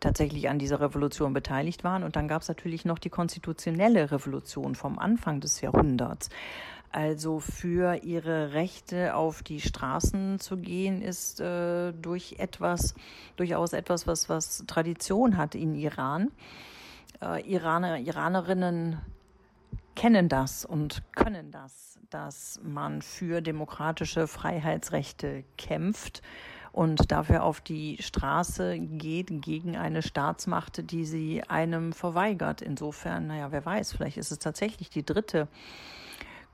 tatsächlich 0.02 0.50
an 0.50 0.60
dieser 0.60 0.82
Revolution 0.82 1.32
beteiligt 1.32 1.86
waren. 1.86 2.04
Und 2.04 2.18
dann 2.18 2.28
gab 2.28 2.42
es 2.42 2.50
natürlich 2.50 2.84
noch 2.84 3.00
die 3.00 3.10
konstitutionelle 3.10 4.12
Revolution 4.12 4.76
vom 4.76 5.00
Anfang 5.00 5.40
des 5.40 5.62
Jahrhunderts. 5.62 6.30
Also 6.94 7.40
für 7.40 8.04
ihre 8.04 8.54
Rechte 8.54 9.16
auf 9.16 9.42
die 9.42 9.60
Straßen 9.60 10.40
zu 10.40 10.58
gehen, 10.58 11.02
ist 11.02 11.40
äh, 11.40 11.92
durch 11.92 12.36
etwas, 12.38 12.94
durchaus 13.36 13.74
etwas, 13.74 14.06
was, 14.06 14.30
was 14.30 14.64
Tradition 14.68 15.36
hat 15.36 15.56
in 15.56 15.74
Iran. 15.74 16.30
Äh, 17.20 17.52
Iraner, 17.52 17.98
Iranerinnen 17.98 19.00
kennen 19.96 20.30
das 20.30 20.66
und 20.66 21.02
können 21.16 21.50
das, 21.50 21.98
dass 22.12 22.62
man 22.64 23.02
für 23.02 23.42
demokratische 23.42 24.28
Freiheitsrechte 24.28 25.44
kämpft 25.58 26.22
und 26.74 27.12
dafür 27.12 27.42
auf 27.42 27.60
die 27.60 27.98
Straße 28.04 28.78
geht 28.78 29.42
gegen 29.42 29.78
eine 29.78 30.04
Staatsmacht, 30.04 30.92
die 30.92 31.06
sie 31.06 31.44
einem 31.48 31.92
verweigert. 31.92 32.62
Insofern, 32.62 33.26
naja, 33.26 33.52
wer 33.52 33.66
weiß, 33.66 33.94
vielleicht 33.94 34.18
ist 34.18 34.32
es 34.32 34.38
tatsächlich 34.38 34.92
die 34.92 35.04
dritte 35.04 35.48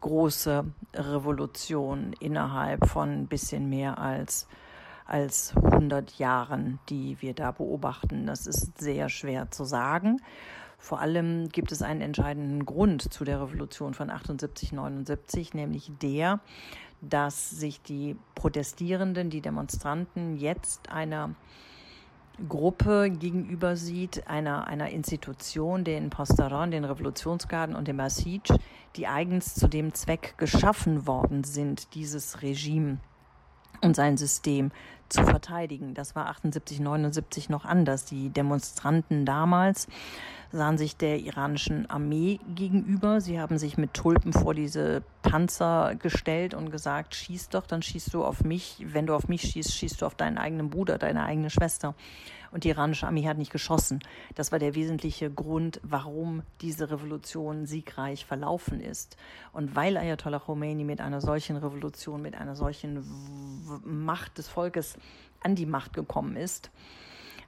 große 0.02 0.66
Revolution 0.94 2.14
innerhalb 2.20 2.88
von 2.88 3.10
ein 3.10 3.28
bisschen 3.28 3.70
mehr 3.70 3.98
als 3.98 4.48
als 5.10 5.56
100 5.56 6.20
Jahren, 6.20 6.80
die 6.88 7.18
wir 7.20 7.34
da 7.34 7.52
beobachten. 7.52 8.28
Das 8.28 8.46
ist 8.46 8.78
sehr 8.78 9.10
schwer 9.10 9.50
zu 9.50 9.64
sagen. 9.64 10.22
Vor 10.78 11.00
allem 11.00 11.50
gibt 11.50 11.72
es 11.72 11.82
einen 11.82 12.02
entscheidenden 12.02 12.66
Grund 12.66 13.12
zu 13.12 13.26
der 13.26 13.42
Revolution 13.42 13.94
von 13.94 14.12
78, 14.12 14.72
79, 14.72 15.54
nämlich 15.56 15.92
der, 16.02 16.40
dass 17.02 17.50
sich 17.50 17.82
die 17.82 18.18
Protestierenden, 18.36 19.30
die 19.30 19.42
Demonstranten 19.42 20.38
jetzt 20.38 20.90
einer 20.90 21.32
Gruppe 22.48 23.10
gegenüber 23.10 23.76
sieht, 23.76 24.28
einer, 24.28 24.68
einer 24.68 24.90
Institution, 24.90 25.84
den 25.84 26.10
Postaron, 26.10 26.72
den 26.72 26.86
Revolutionsgarden 26.86 27.76
und 27.76 27.88
dem 27.88 27.98
Basij, 27.98 28.42
die 28.96 29.08
eigens 29.08 29.56
zu 29.56 29.68
dem 29.68 29.94
Zweck 29.94 30.36
geschaffen 30.38 31.08
worden 31.08 31.44
sind, 31.44 31.94
dieses 31.96 32.42
Regime 32.42 33.00
und 33.82 33.96
sein 33.96 34.18
System 34.18 34.72
zu 35.10 35.24
verteidigen. 35.24 35.94
Das 35.94 36.16
war 36.16 36.28
78, 36.28 36.80
79 36.80 37.50
noch 37.50 37.66
anders. 37.66 38.06
Die 38.06 38.30
Demonstranten 38.30 39.26
damals 39.26 39.88
sahen 40.52 40.78
sich 40.78 40.98
der 40.98 41.20
iranischen 41.20 41.90
Armee 41.90 42.40
gegenüber. 42.56 43.22
Sie 43.22 43.40
haben 43.40 43.58
sich 43.58 43.78
mit 43.78 43.94
Tulpen 43.94 44.34
vor 44.34 44.54
diese 44.54 45.04
Panzer 45.22 45.96
gestellt 45.96 46.54
und 46.54 46.72
gesagt, 46.72 47.14
schieß 47.16 47.50
doch, 47.50 47.68
dann 47.68 47.82
schießt 47.82 48.14
du 48.14 48.24
auf 48.24 48.44
mich. 48.44 48.78
Wenn 48.84 49.06
du 49.06 49.14
auf 49.14 49.28
mich 49.28 49.42
schießt, 49.42 49.72
schießt 49.74 50.02
du 50.02 50.06
auf 50.06 50.16
deinen 50.16 50.38
eigenen 50.38 50.70
Bruder, 50.70 50.98
deine 50.98 51.24
eigene 51.24 51.50
Schwester. 51.50 51.94
Und 52.52 52.64
die 52.64 52.70
iranische 52.70 53.06
Armee 53.06 53.28
hat 53.28 53.38
nicht 53.38 53.52
geschossen. 53.52 54.00
Das 54.34 54.52
war 54.52 54.58
der 54.58 54.74
wesentliche 54.74 55.30
Grund, 55.30 55.80
warum 55.84 56.42
diese 56.62 56.90
Revolution 56.90 57.68
siegreich 57.68 58.26
verlaufen 58.26 58.80
ist. 58.80 59.18
Und 59.54 59.76
weil 59.76 59.98
Ayatollah 59.98 60.40
Khomeini 60.40 60.84
mit 60.84 61.00
einer 61.00 61.22
solchen 61.22 61.58
Revolution, 61.58 62.22
mit 62.24 62.36
einer 62.36 62.56
solchen 62.56 63.06
Macht 63.84 64.40
des 64.40 64.48
Volkes 64.48 64.98
an 65.42 65.54
die 65.54 65.68
Macht 65.68 65.94
gekommen 65.94 66.36
ist, 66.36 66.72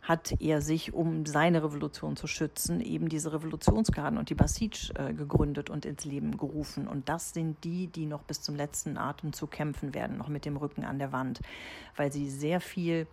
hat 0.02 0.34
er 0.40 0.62
sich, 0.62 0.94
um 0.94 1.26
seine 1.26 1.64
Revolution 1.64 2.16
zu 2.16 2.28
schützen, 2.28 2.82
eben 2.82 3.08
diese 3.08 3.34
Revolutionsgarden 3.34 4.18
und 4.18 4.30
die 4.30 4.36
Basij 4.36 4.92
äh, 4.96 5.14
gegründet 5.14 5.70
und 5.70 5.86
ins 5.86 6.06
Leben 6.06 6.38
gerufen. 6.38 6.88
Und 6.88 7.08
das 7.08 7.34
sind 7.34 7.64
die, 7.64 7.88
die 7.88 8.08
noch 8.08 8.24
bis 8.24 8.42
zum 8.42 8.56
letzten 8.56 8.98
Atem 8.98 9.32
zu 9.32 9.46
kämpfen 9.46 9.94
werden, 9.94 10.18
noch 10.18 10.28
mit 10.28 10.46
dem 10.46 10.58
Rücken 10.58 10.86
an 10.86 10.98
der 10.98 11.12
Wand, 11.12 11.40
weil 11.96 12.12
sie 12.12 12.30
sehr 12.30 12.62
viel 12.62 13.06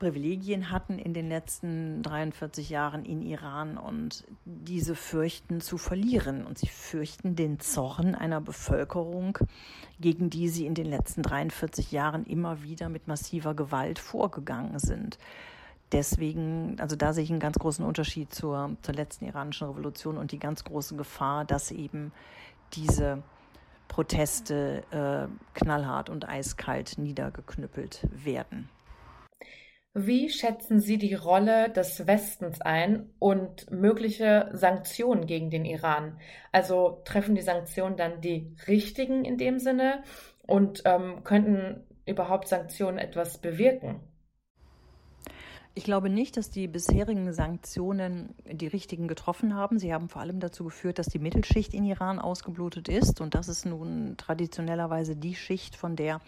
Privilegien 0.00 0.70
hatten 0.70 0.98
in 0.98 1.12
den 1.12 1.28
letzten 1.28 2.02
43 2.02 2.70
Jahren 2.70 3.04
in 3.04 3.20
Iran 3.20 3.76
und 3.76 4.24
diese 4.46 4.96
fürchten 4.96 5.60
zu 5.60 5.76
verlieren. 5.76 6.46
Und 6.46 6.58
sie 6.58 6.68
fürchten 6.68 7.36
den 7.36 7.60
Zorn 7.60 8.14
einer 8.14 8.40
Bevölkerung, 8.40 9.38
gegen 10.00 10.30
die 10.30 10.48
sie 10.48 10.64
in 10.64 10.74
den 10.74 10.86
letzten 10.86 11.22
43 11.22 11.92
Jahren 11.92 12.24
immer 12.24 12.62
wieder 12.62 12.88
mit 12.88 13.08
massiver 13.08 13.54
Gewalt 13.54 13.98
vorgegangen 13.98 14.78
sind. 14.78 15.18
Deswegen, 15.92 16.76
also 16.78 16.94
da 16.94 17.12
sehe 17.12 17.24
ich 17.24 17.30
einen 17.30 17.40
ganz 17.40 17.58
großen 17.58 17.84
Unterschied 17.84 18.32
zur, 18.32 18.76
zur 18.82 18.94
letzten 18.94 19.26
iranischen 19.26 19.66
Revolution 19.66 20.18
und 20.18 20.30
die 20.30 20.38
ganz 20.38 20.62
große 20.64 20.94
Gefahr, 20.96 21.44
dass 21.44 21.72
eben 21.72 22.12
diese 22.74 23.22
Proteste 23.88 24.84
äh, 24.92 25.58
knallhart 25.58 26.10
und 26.10 26.28
eiskalt 26.28 26.96
niedergeknüppelt 26.96 28.06
werden. 28.12 28.68
Wie 29.92 30.28
schätzen 30.28 30.78
Sie 30.78 30.98
die 30.98 31.14
Rolle 31.14 31.68
des 31.68 32.06
Westens 32.06 32.60
ein 32.60 33.10
und 33.18 33.68
mögliche 33.72 34.48
Sanktionen 34.52 35.26
gegen 35.26 35.50
den 35.50 35.64
Iran? 35.64 36.20
Also 36.52 37.02
treffen 37.04 37.34
die 37.34 37.42
Sanktionen 37.42 37.96
dann 37.96 38.20
die 38.20 38.54
richtigen 38.68 39.24
in 39.24 39.36
dem 39.36 39.58
Sinne 39.58 40.04
und 40.46 40.82
ähm, 40.84 41.24
könnten 41.24 41.84
überhaupt 42.06 42.46
Sanktionen 42.46 42.98
etwas 42.98 43.38
bewirken? 43.38 44.00
Ich 45.74 45.84
glaube 45.84 46.10
nicht, 46.10 46.36
dass 46.36 46.50
die 46.50 46.66
bisherigen 46.66 47.32
Sanktionen 47.32 48.34
die 48.44 48.66
richtigen 48.66 49.06
getroffen 49.06 49.54
haben. 49.54 49.78
Sie 49.78 49.94
haben 49.94 50.08
vor 50.08 50.20
allem 50.20 50.40
dazu 50.40 50.64
geführt, 50.64 50.98
dass 50.98 51.06
die 51.06 51.20
Mittelschicht 51.20 51.74
in 51.74 51.84
Iran 51.84 52.18
ausgeblutet 52.18 52.88
ist. 52.88 53.20
Und 53.20 53.34
das 53.34 53.48
ist 53.48 53.66
nun 53.66 54.16
traditionellerweise 54.16 55.14
die 55.14 55.36
Schicht, 55.36 55.76
von 55.76 55.94
der 55.94 56.20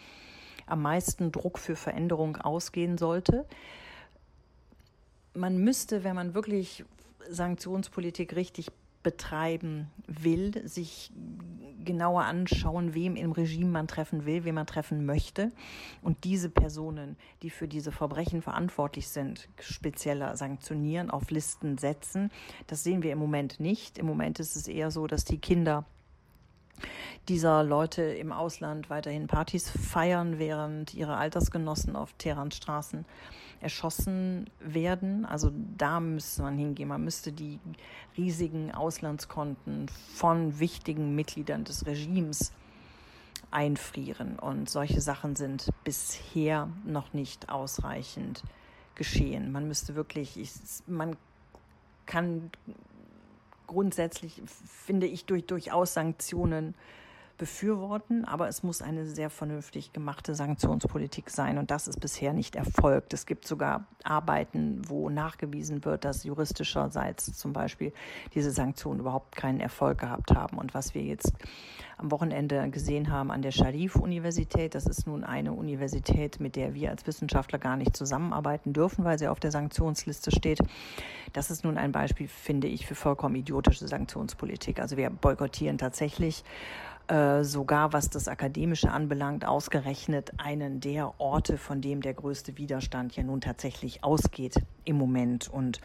am 0.66 0.82
meisten 0.82 1.32
Druck 1.32 1.58
für 1.58 1.74
Veränderung 1.74 2.36
ausgehen 2.36 2.98
sollte. 2.98 3.44
Man 5.34 5.58
müsste, 5.58 6.04
wenn 6.04 6.14
man 6.14 6.34
wirklich 6.34 6.84
Sanktionspolitik 7.28 8.36
richtig 8.36 8.70
betreiben 9.02 9.90
will, 10.06 10.66
sich 10.66 11.10
genauer 11.84 12.22
anschauen, 12.24 12.94
wem 12.94 13.16
im 13.16 13.32
Regime 13.32 13.70
man 13.70 13.88
treffen 13.88 14.24
will, 14.24 14.44
wen 14.44 14.54
man 14.54 14.66
treffen 14.66 15.04
möchte 15.04 15.50
und 16.02 16.24
diese 16.24 16.48
Personen, 16.48 17.16
die 17.42 17.50
für 17.50 17.66
diese 17.66 17.92
Verbrechen 17.92 18.42
verantwortlich 18.42 19.08
sind, 19.08 19.48
spezieller 19.60 20.36
sanktionieren, 20.36 21.10
auf 21.10 21.30
Listen 21.30 21.78
setzen. 21.78 22.30
Das 22.68 22.84
sehen 22.84 23.02
wir 23.02 23.12
im 23.12 23.18
Moment 23.18 23.58
nicht. 23.58 23.98
Im 23.98 24.06
Moment 24.06 24.38
ist 24.38 24.56
es 24.56 24.68
eher 24.68 24.90
so, 24.90 25.06
dass 25.06 25.24
die 25.24 25.38
Kinder 25.38 25.84
dieser 27.28 27.62
Leute 27.62 28.02
im 28.02 28.32
Ausland 28.32 28.90
weiterhin 28.90 29.26
Partys 29.26 29.70
feiern, 29.70 30.38
während 30.38 30.94
ihre 30.94 31.16
Altersgenossen 31.16 31.96
auf 31.96 32.12
Teherans 32.14 32.56
Straßen 32.56 33.04
erschossen 33.62 34.50
werden. 34.60 35.24
Also 35.24 35.52
da 35.76 36.00
müsste 36.00 36.42
man 36.42 36.58
hingehen. 36.58 36.88
Man 36.88 37.04
müsste 37.04 37.32
die 37.32 37.58
riesigen 38.16 38.72
Auslandskonten 38.72 39.88
von 40.14 40.58
wichtigen 40.58 41.14
Mitgliedern 41.14 41.64
des 41.64 41.86
Regimes 41.86 42.52
einfrieren. 43.50 44.38
Und 44.38 44.68
solche 44.68 45.00
Sachen 45.00 45.36
sind 45.36 45.68
bisher 45.84 46.68
noch 46.84 47.12
nicht 47.12 47.48
ausreichend 47.48 48.42
geschehen. 48.94 49.52
Man 49.52 49.68
müsste 49.68 49.94
wirklich, 49.94 50.36
ich, 50.36 50.52
man 50.86 51.16
kann 52.06 52.50
grundsätzlich, 53.66 54.42
finde 54.66 55.06
ich, 55.06 55.24
durch, 55.24 55.46
durchaus 55.46 55.94
Sanktionen 55.94 56.74
befürworten, 57.38 58.24
aber 58.24 58.48
es 58.48 58.62
muss 58.62 58.82
eine 58.82 59.06
sehr 59.06 59.30
vernünftig 59.30 59.92
gemachte 59.92 60.34
Sanktionspolitik 60.34 61.30
sein 61.30 61.58
und 61.58 61.70
das 61.70 61.88
ist 61.88 62.00
bisher 62.00 62.32
nicht 62.32 62.56
erfolgt. 62.56 63.12
Es 63.12 63.26
gibt 63.26 63.46
sogar 63.46 63.86
Arbeiten, 64.04 64.82
wo 64.88 65.10
nachgewiesen 65.10 65.84
wird, 65.84 66.04
dass 66.04 66.24
juristischerseits 66.24 67.32
zum 67.36 67.52
Beispiel 67.52 67.92
diese 68.34 68.50
Sanktionen 68.50 69.00
überhaupt 69.00 69.36
keinen 69.36 69.60
Erfolg 69.60 69.98
gehabt 69.98 70.32
haben. 70.34 70.58
Und 70.58 70.74
was 70.74 70.94
wir 70.94 71.02
jetzt 71.02 71.32
am 71.98 72.10
Wochenende 72.10 72.68
gesehen 72.70 73.10
haben 73.10 73.30
an 73.30 73.42
der 73.42 73.52
Sharif-Universität, 73.52 74.74
das 74.74 74.86
ist 74.86 75.06
nun 75.06 75.24
eine 75.24 75.52
Universität, 75.52 76.40
mit 76.40 76.56
der 76.56 76.74
wir 76.74 76.90
als 76.90 77.06
Wissenschaftler 77.06 77.58
gar 77.58 77.76
nicht 77.76 77.96
zusammenarbeiten 77.96 78.72
dürfen, 78.72 79.04
weil 79.04 79.18
sie 79.18 79.28
auf 79.28 79.40
der 79.40 79.52
Sanktionsliste 79.52 80.30
steht. 80.30 80.58
Das 81.32 81.50
ist 81.50 81.64
nun 81.64 81.78
ein 81.78 81.92
Beispiel, 81.92 82.28
finde 82.28 82.66
ich, 82.66 82.86
für 82.86 82.94
vollkommen 82.94 83.36
idiotische 83.36 83.86
Sanktionspolitik. 83.86 84.80
Also 84.80 84.96
wir 84.96 85.10
boykottieren 85.10 85.78
tatsächlich 85.78 86.44
äh, 87.08 87.42
sogar 87.42 87.92
was 87.92 88.10
das 88.10 88.28
Akademische 88.28 88.90
anbelangt, 88.90 89.44
ausgerechnet 89.44 90.32
einen 90.38 90.80
der 90.80 91.20
Orte, 91.20 91.58
von 91.58 91.80
dem 91.80 92.00
der 92.00 92.14
größte 92.14 92.56
Widerstand 92.58 93.16
ja 93.16 93.22
nun 93.22 93.40
tatsächlich 93.40 94.04
ausgeht 94.04 94.54
im 94.84 94.96
Moment. 94.96 95.48
Und 95.48 95.80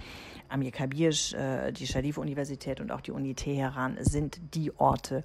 Amir 0.50 0.72
Kabir, 0.72 1.10
äh, 1.34 1.74
die 1.74 1.88
Sharif-Universität 1.88 2.80
und 2.80 2.92
auch 2.92 3.02
die 3.02 3.12
Uni 3.12 3.34
Teheran 3.34 3.98
sind 4.02 4.40
die 4.54 4.72
Orte, 4.80 5.24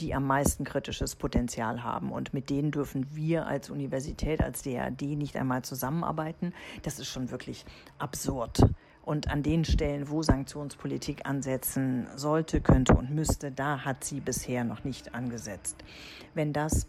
die 0.00 0.14
am 0.14 0.26
meisten 0.26 0.64
kritisches 0.64 1.16
Potenzial 1.16 1.82
haben. 1.82 2.10
Und 2.10 2.32
mit 2.34 2.50
denen 2.50 2.70
dürfen 2.70 3.14
wir 3.14 3.46
als 3.46 3.70
Universität, 3.70 4.42
als 4.42 4.62
DRD 4.62 5.16
nicht 5.16 5.36
einmal 5.36 5.62
zusammenarbeiten. 5.62 6.54
Das 6.82 6.98
ist 6.98 7.08
schon 7.08 7.30
wirklich 7.30 7.64
absurd. 7.98 8.60
Und 9.04 9.28
an 9.28 9.42
den 9.42 9.64
Stellen, 9.64 10.08
wo 10.10 10.22
Sanktionspolitik 10.22 11.26
ansetzen 11.26 12.06
sollte, 12.14 12.60
könnte 12.60 12.94
und 12.94 13.10
müsste, 13.10 13.50
da 13.50 13.84
hat 13.84 14.04
sie 14.04 14.20
bisher 14.20 14.62
noch 14.64 14.84
nicht 14.84 15.14
angesetzt. 15.14 15.82
Wenn 16.34 16.52
das 16.52 16.86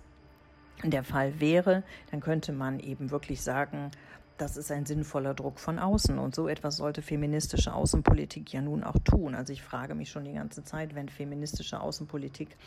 der 0.84 1.04
Fall 1.04 1.40
wäre, 1.40 1.84
dann 2.12 2.20
könnte 2.20 2.52
man 2.52 2.80
eben 2.80 3.10
wirklich 3.10 3.42
sagen, 3.42 3.92
das 4.38 4.58
ist 4.58 4.72
ein 4.72 4.86
sinnvoller 4.86 5.34
Druck 5.34 5.60
von 5.60 5.80
außen. 5.80 6.20
Und 6.20 6.36
so 6.36 6.48
etwas 6.48 6.78
sollte 6.78 7.02
feministische 7.02 7.74
Außenpolitik 7.74 8.52
ja 8.54 8.62
nun 8.62 8.84
auch 8.84 8.98
tun. 9.04 9.36
Also 9.36 9.54
ich 9.54 9.62
frage 9.62 9.96
mich 9.96 10.10
schon 10.10 10.26
die 10.26 10.34
ganze 10.34 10.64
Zeit, 10.64 10.96
wenn 10.96 11.10
feministische 11.10 11.80
Außenpolitik 11.80 12.58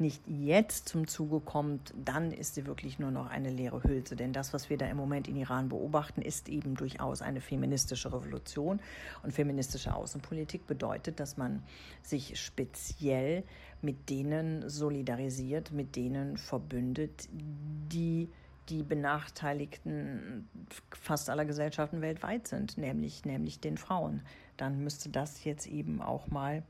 nicht 0.00 0.22
jetzt 0.26 0.88
zum 0.88 1.06
Zuge 1.06 1.40
kommt, 1.40 1.94
dann 2.04 2.32
ist 2.32 2.54
sie 2.54 2.66
wirklich 2.66 2.98
nur 2.98 3.10
noch 3.10 3.28
eine 3.28 3.50
leere 3.50 3.82
Hülse. 3.82 4.16
Denn 4.16 4.32
das, 4.32 4.52
was 4.52 4.70
wir 4.70 4.78
da 4.78 4.86
im 4.86 4.96
Moment 4.96 5.28
in 5.28 5.36
Iran 5.36 5.68
beobachten, 5.68 6.22
ist 6.22 6.48
eben 6.48 6.74
durchaus 6.74 7.22
eine 7.22 7.40
feministische 7.40 8.12
Revolution. 8.12 8.80
Und 9.22 9.32
feministische 9.32 9.94
Außenpolitik 9.94 10.66
bedeutet, 10.66 11.20
dass 11.20 11.36
man 11.36 11.62
sich 12.02 12.40
speziell 12.40 13.44
mit 13.82 14.10
denen 14.10 14.68
solidarisiert, 14.68 15.72
mit 15.72 15.96
denen 15.96 16.36
verbündet, 16.36 17.28
die 17.32 18.28
die 18.68 18.82
Benachteiligten 18.82 20.48
fast 20.90 21.28
aller 21.28 21.44
Gesellschaften 21.44 22.00
weltweit 22.00 22.46
sind, 22.46 22.78
nämlich, 22.78 23.24
nämlich 23.24 23.60
den 23.60 23.76
Frauen. 23.76 24.22
Dann 24.56 24.82
müsste 24.84 25.08
das 25.08 25.44
jetzt 25.44 25.66
eben 25.66 26.00
auch 26.00 26.28
mal 26.28 26.62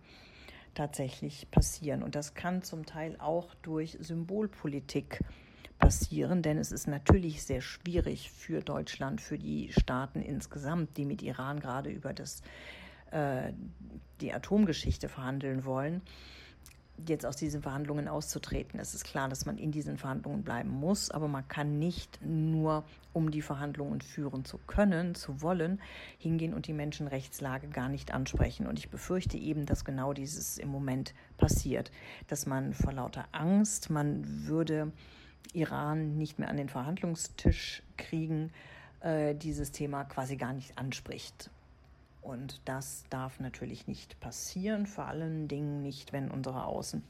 tatsächlich 0.80 1.50
passieren. 1.50 2.02
Und 2.02 2.14
das 2.14 2.32
kann 2.32 2.62
zum 2.62 2.86
Teil 2.86 3.14
auch 3.18 3.54
durch 3.56 3.98
Symbolpolitik 4.00 5.22
passieren, 5.78 6.40
denn 6.40 6.56
es 6.56 6.72
ist 6.72 6.86
natürlich 6.88 7.42
sehr 7.42 7.60
schwierig 7.60 8.30
für 8.30 8.62
Deutschland, 8.62 9.20
für 9.20 9.36
die 9.36 9.70
Staaten 9.72 10.22
insgesamt, 10.22 10.96
die 10.96 11.04
mit 11.04 11.20
Iran 11.20 11.60
gerade 11.60 11.90
über 11.90 12.14
das, 12.14 12.40
äh, 13.10 13.52
die 14.22 14.32
Atomgeschichte 14.32 15.10
verhandeln 15.10 15.66
wollen, 15.66 16.00
jetzt 17.08 17.26
aus 17.26 17.36
diesen 17.36 17.62
Verhandlungen 17.62 18.08
auszutreten. 18.08 18.78
Es 18.80 18.94
ist 18.94 19.04
klar, 19.04 19.28
dass 19.28 19.46
man 19.46 19.58
in 19.58 19.72
diesen 19.72 19.96
Verhandlungen 19.96 20.42
bleiben 20.42 20.70
muss, 20.70 21.10
aber 21.10 21.28
man 21.28 21.46
kann 21.48 21.78
nicht 21.78 22.20
nur, 22.24 22.84
um 23.12 23.30
die 23.30 23.42
Verhandlungen 23.42 24.00
führen 24.00 24.44
zu 24.44 24.58
können, 24.58 25.14
zu 25.14 25.42
wollen, 25.42 25.80
hingehen 26.18 26.54
und 26.54 26.66
die 26.66 26.72
Menschenrechtslage 26.72 27.68
gar 27.68 27.88
nicht 27.88 28.12
ansprechen. 28.12 28.66
Und 28.66 28.78
ich 28.78 28.90
befürchte 28.90 29.36
eben, 29.36 29.66
dass 29.66 29.84
genau 29.84 30.12
dieses 30.12 30.58
im 30.58 30.68
Moment 30.68 31.14
passiert, 31.36 31.90
dass 32.28 32.46
man 32.46 32.74
vor 32.74 32.92
lauter 32.92 33.26
Angst, 33.32 33.90
man 33.90 34.46
würde 34.46 34.92
Iran 35.52 36.16
nicht 36.16 36.38
mehr 36.38 36.48
an 36.48 36.56
den 36.56 36.68
Verhandlungstisch 36.68 37.82
kriegen, 37.96 38.52
äh, 39.00 39.34
dieses 39.34 39.72
Thema 39.72 40.04
quasi 40.04 40.36
gar 40.36 40.52
nicht 40.52 40.78
anspricht. 40.78 41.50
Und 42.20 42.61
das 42.66 43.04
darf 43.11 43.40
natürlich 43.40 43.87
nicht 43.87 44.20
passieren, 44.20 44.87
vor 44.87 45.06
allen 45.06 45.48
Dingen 45.48 45.83
nicht, 45.83 46.12
wenn 46.12 46.30
unsere, 46.30 46.66
Außen, 46.66 47.02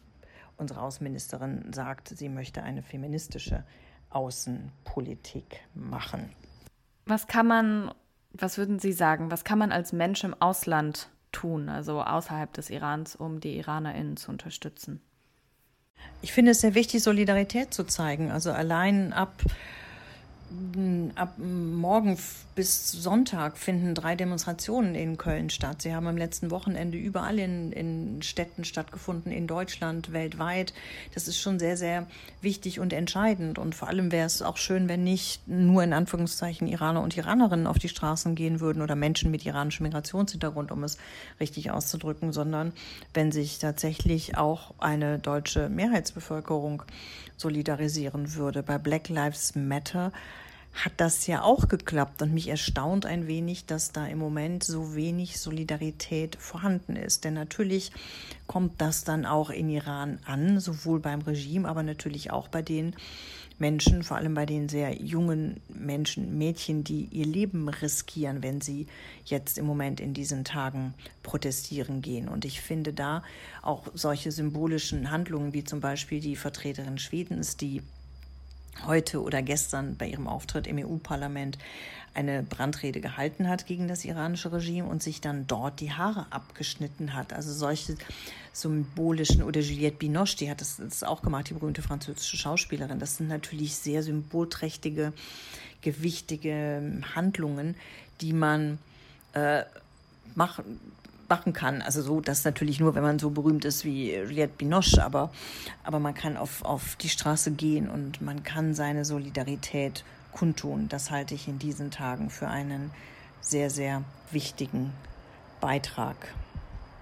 unsere 0.57 0.81
Außenministerin 0.83 1.73
sagt, 1.73 2.09
sie 2.09 2.29
möchte 2.29 2.63
eine 2.63 2.83
feministische 2.83 3.65
Außenpolitik 4.11 5.61
machen. 5.75 6.31
Was 7.07 7.27
kann 7.27 7.47
man, 7.47 7.93
was 8.33 8.59
würden 8.59 8.79
Sie 8.79 8.93
sagen, 8.93 9.31
was 9.31 9.45
kann 9.45 9.59
man 9.59 9.73
als 9.73 9.93
Mensch 9.93 10.23
im 10.23 10.35
Ausland 10.41 11.09
tun, 11.33 11.69
also 11.69 12.03
außerhalb 12.03 12.53
des 12.53 12.71
Irans, 12.71 13.17
um 13.17 13.41
die 13.41 13.57
IranerInnen 13.59 14.17
zu 14.17 14.31
unterstützen? 14.31 15.01
Ich 16.23 16.33
finde 16.33 16.53
es 16.53 16.61
sehr 16.61 16.75
wichtig, 16.75 17.03
Solidarität 17.03 17.75
zu 17.75 17.85
zeigen. 17.85 18.31
Also 18.31 18.53
allein 18.53 19.13
ab 19.13 19.43
ab 21.15 21.35
morgen 21.39 22.19
bis 22.57 22.91
Sonntag 22.91 23.57
finden 23.57 23.95
drei 23.95 24.17
Demonstrationen 24.17 24.95
in 24.95 25.17
Köln 25.17 25.49
statt. 25.49 25.83
Sie 25.83 25.95
haben 25.95 26.07
am 26.07 26.17
letzten 26.17 26.51
Wochenende 26.51 26.99
überall 26.99 27.39
in, 27.39 27.73
in 27.73 28.23
Städten 28.23 28.65
stattgefunden, 28.65 29.31
in 29.31 29.47
Deutschland, 29.47 30.13
weltweit. 30.13 30.75
Das 31.15 31.29
ist 31.29 31.39
schon 31.39 31.59
sehr, 31.59 31.77
sehr 31.77 32.07
wichtig 32.43 32.81
und 32.81 32.93
entscheidend. 32.93 33.59
Und 33.59 33.75
vor 33.75 33.89
allem 33.89 34.11
wäre 34.11 34.27
es 34.27 34.43
auch 34.43 34.57
schön, 34.57 34.89
wenn 34.89 35.05
nicht 35.05 35.47
nur 35.47 35.85
in 35.85 35.93
Anführungszeichen 35.93 36.67
Iraner 36.67 37.03
und 37.03 37.17
Iranerinnen 37.17 37.67
auf 37.67 37.79
die 37.79 37.89
Straßen 37.89 38.35
gehen 38.35 38.61
würden 38.61 38.83
oder 38.83 38.97
Menschen 38.97 39.31
mit 39.31 39.47
iranischem 39.47 39.85
Migrationshintergrund, 39.85 40.73
um 40.73 40.83
es 40.83 40.99
richtig 41.39 41.71
auszudrücken, 41.71 42.33
sondern 42.33 42.73
wenn 43.15 43.31
sich 43.31 43.59
tatsächlich 43.59 44.37
auch 44.37 44.75
eine 44.79 45.19
deutsche 45.19 45.69
Mehrheitsbevölkerung 45.69 46.83
solidarisieren 47.37 48.35
würde. 48.35 48.63
Bei 48.63 48.79
Black 48.79 49.09
Lives 49.09 49.55
Matter 49.55 50.13
hat 50.73 50.93
das 50.99 51.27
ja 51.27 51.43
auch 51.43 51.69
geklappt 51.69 52.23
und 52.23 52.33
mich 52.33 52.49
erstaunt 52.49 53.05
ein 53.05 53.27
wenig, 53.27 53.67
dass 53.67 53.93
da 53.93 54.07
im 54.07 54.19
Moment 54.19 54.65
so 54.65 54.95
wenig 54.95 55.41
Solidarität 55.41 56.37
vorhanden 56.37 56.97
ist. 56.97 57.25
Denn 57.25 57.35
natürlich 57.35 57.91
kommt 58.47 58.81
das 58.81 59.05
dann 59.05 59.27
auch 59.27 59.51
in 59.51 59.69
Iran 59.69 60.21
an, 60.25 60.61
sowohl 60.61 61.01
beim 61.01 61.23
Regime, 61.23 61.69
aber 61.69 61.83
natürlich 61.83 62.31
auch 62.31 62.49
bei 62.49 62.63
den 62.63 62.95
Menschen, 63.59 64.03
vor 64.03 64.17
allem 64.17 64.33
bei 64.33 64.47
den 64.47 64.71
sehr 64.71 65.03
jungen 65.03 65.61
Menschen, 65.69 66.39
Mädchen, 66.39 66.83
die 66.83 67.05
ihr 67.11 67.27
Leben 67.27 67.69
riskieren, 67.69 68.43
wenn 68.43 68.63
sie 68.63 68.87
jetzt 69.27 69.59
im 69.59 69.67
Moment 69.67 70.01
in 70.01 70.15
diesen 70.15 70.45
Tagen 70.45 70.95
protestieren 71.23 72.01
gehen. 72.01 72.27
Und 72.27 72.47
ich 72.47 72.63
finde 72.63 72.95
da 72.95 73.23
auch 73.61 73.89
solche 73.93 74.33
symbolischen 74.33 75.11
Handlungen, 75.11 75.53
wie 75.53 75.63
zum 75.63 75.81
Beispiel 75.81 76.21
die 76.21 76.37
Vertreterin 76.37 76.97
Schwedens, 76.97 77.59
die 77.59 77.83
heute 78.87 79.23
oder 79.23 79.43
gestern 79.43 79.97
bei 79.97 80.07
ihrem 80.07 80.27
Auftritt 80.27 80.67
im 80.67 80.79
EU-Parlament 80.79 81.59
eine 82.13 82.43
Brandrede 82.43 83.01
gehalten 83.01 83.49
hat 83.49 83.67
gegen 83.67 83.87
das 83.87 84.05
iranische 84.05 84.53
Regime 84.53 84.89
und 84.89 85.03
sich 85.03 85.21
dann 85.21 85.47
dort 85.47 85.81
die 85.81 85.93
Haare 85.93 86.27
abgeschnitten 86.31 87.15
hat. 87.15 87.33
Also 87.33 87.53
solche 87.53 87.97
symbolischen, 88.53 89.43
oder 89.43 89.61
Juliette 89.61 89.97
Binoche, 89.97 90.37
die 90.37 90.51
hat 90.51 90.61
das, 90.61 90.77
das 90.79 91.05
auch 91.05 91.23
gemacht, 91.23 91.51
die 91.51 91.55
berühmte 91.55 91.83
französische 91.83 92.37
Schauspielerin. 92.37 92.99
Das 92.99 93.17
sind 93.17 93.29
natürlich 93.29 93.77
sehr 93.77 94.03
symbolträchtige, 94.03 95.13
gewichtige 95.83 97.01
Handlungen, 97.15 97.77
die 98.21 98.33
man 98.33 98.79
äh, 99.33 99.63
machen, 100.35 100.81
machen 101.31 101.53
kann. 101.53 101.81
Also 101.81 102.03
so, 102.03 102.21
das 102.21 102.45
natürlich 102.45 102.81
nur, 102.81 102.95
wenn 102.95 103.03
man 103.03 103.19
so 103.19 103.31
berühmt 103.31 103.65
ist 103.65 103.85
wie 103.85 104.15
Juliette 104.15 104.53
Binoche, 104.59 105.03
aber, 105.03 105.31
aber 105.85 106.01
man 106.01 106.15
kann 106.15 106.37
auf, 106.37 106.65
auf 106.65 106.97
die 106.97 107.09
Straße 107.09 107.53
gehen 107.53 107.89
und 107.89 108.21
man 108.21 108.43
kann 108.43 108.75
seine 108.75 109.05
Solidarität 109.05 110.05
kundtun. 110.33 110.89
Das 110.89 111.11
halte 111.11 111.35
ich 111.35 111.49
in 111.49 111.59
diesen 111.59 111.91
Tagen 111.91 112.29
für 112.29 112.49
einen 112.49 112.91
sehr, 113.41 113.71
sehr 113.71 114.05
wichtigen 114.31 114.93
Beitrag. 115.61 116.17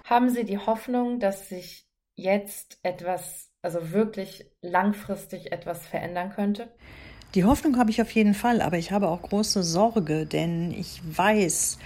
Haben 0.05 0.31
Sie 0.31 0.45
die 0.45 0.59
Hoffnung, 0.59 1.21
dass 1.21 1.49
sich 1.49 1.87
jetzt 2.15 2.79
etwas, 2.83 3.51
also 3.63 3.93
wirklich 3.93 4.47
langfristig 4.63 5.53
etwas 5.53 5.87
verändern 5.87 6.31
könnte? 6.31 6.69
Die 7.35 7.45
Hoffnung 7.45 7.77
habe 7.77 7.91
ich 7.91 8.01
auf 8.01 8.11
jeden 8.13 8.33
Fall, 8.33 8.63
aber 8.63 8.79
ich 8.79 8.91
habe 8.91 9.09
auch 9.09 9.21
große 9.21 9.63
Sorge, 9.63 10.25
denn 10.25 10.73
ich 10.73 11.03
weiß, 11.05 11.79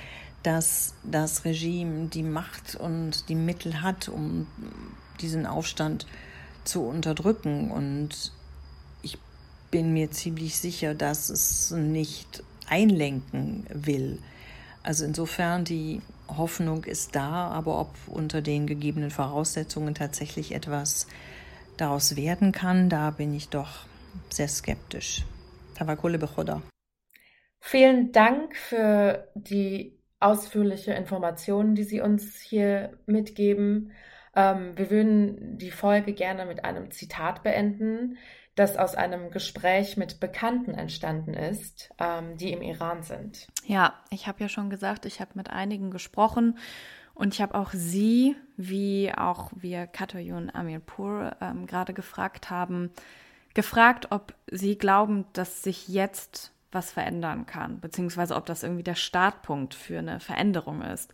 dass 0.42 0.94
das 1.04 1.44
Regime 1.44 2.08
die 2.08 2.22
Macht 2.22 2.74
und 2.74 3.28
die 3.28 3.34
Mittel 3.34 3.82
hat, 3.82 4.08
um 4.08 4.46
diesen 5.20 5.46
Aufstand 5.46 6.06
zu 6.64 6.82
unterdrücken. 6.82 7.70
Und 7.70 8.32
ich 9.02 9.18
bin 9.70 9.92
mir 9.92 10.10
ziemlich 10.10 10.56
sicher, 10.56 10.94
dass 10.94 11.30
es 11.30 11.70
nicht 11.70 12.42
einlenken 12.68 13.66
will. 13.72 14.18
Also 14.82 15.04
insofern 15.04 15.64
die 15.64 16.02
Hoffnung 16.28 16.84
ist 16.84 17.14
da, 17.14 17.48
aber 17.48 17.78
ob 17.78 17.94
unter 18.06 18.42
den 18.42 18.66
gegebenen 18.66 19.10
Voraussetzungen 19.10 19.94
tatsächlich 19.94 20.52
etwas 20.52 21.06
daraus 21.76 22.16
werden 22.16 22.52
kann, 22.52 22.88
da 22.88 23.10
bin 23.10 23.34
ich 23.34 23.48
doch 23.48 23.86
sehr 24.28 24.48
skeptisch. 24.48 25.24
Tawakule 25.74 26.18
Bechoda. 26.18 26.62
Vielen 27.60 28.12
Dank 28.12 28.56
für 28.56 29.28
die 29.34 30.01
ausführliche 30.22 30.92
Informationen, 30.92 31.74
die 31.74 31.84
Sie 31.84 32.00
uns 32.00 32.40
hier 32.40 32.98
mitgeben. 33.06 33.92
Ähm, 34.34 34.72
wir 34.76 34.90
würden 34.90 35.58
die 35.58 35.70
Folge 35.70 36.12
gerne 36.12 36.46
mit 36.46 36.64
einem 36.64 36.90
Zitat 36.90 37.42
beenden, 37.42 38.16
das 38.54 38.76
aus 38.76 38.94
einem 38.94 39.30
Gespräch 39.30 39.96
mit 39.96 40.20
Bekannten 40.20 40.74
entstanden 40.74 41.34
ist, 41.34 41.90
ähm, 41.98 42.36
die 42.36 42.52
im 42.52 42.62
Iran 42.62 43.02
sind. 43.02 43.48
Ja, 43.66 43.94
ich 44.10 44.26
habe 44.26 44.40
ja 44.40 44.48
schon 44.48 44.70
gesagt, 44.70 45.06
ich 45.06 45.20
habe 45.20 45.32
mit 45.34 45.50
einigen 45.50 45.90
gesprochen 45.90 46.58
und 47.14 47.34
ich 47.34 47.40
habe 47.40 47.54
auch 47.54 47.70
Sie, 47.72 48.36
wie 48.56 49.12
auch 49.14 49.50
wir 49.54 49.86
Katoyun 49.86 50.50
Amirpur 50.50 51.36
ähm, 51.40 51.66
gerade 51.66 51.94
gefragt 51.94 52.50
haben, 52.50 52.90
gefragt, 53.54 54.08
ob 54.10 54.34
Sie 54.50 54.76
glauben, 54.76 55.26
dass 55.32 55.62
sich 55.62 55.88
jetzt 55.88 56.52
was 56.72 56.90
verändern 56.90 57.46
kann, 57.46 57.80
beziehungsweise 57.80 58.34
ob 58.34 58.46
das 58.46 58.62
irgendwie 58.62 58.82
der 58.82 58.94
Startpunkt 58.94 59.74
für 59.74 59.98
eine 59.98 60.20
Veränderung 60.20 60.82
ist. 60.82 61.12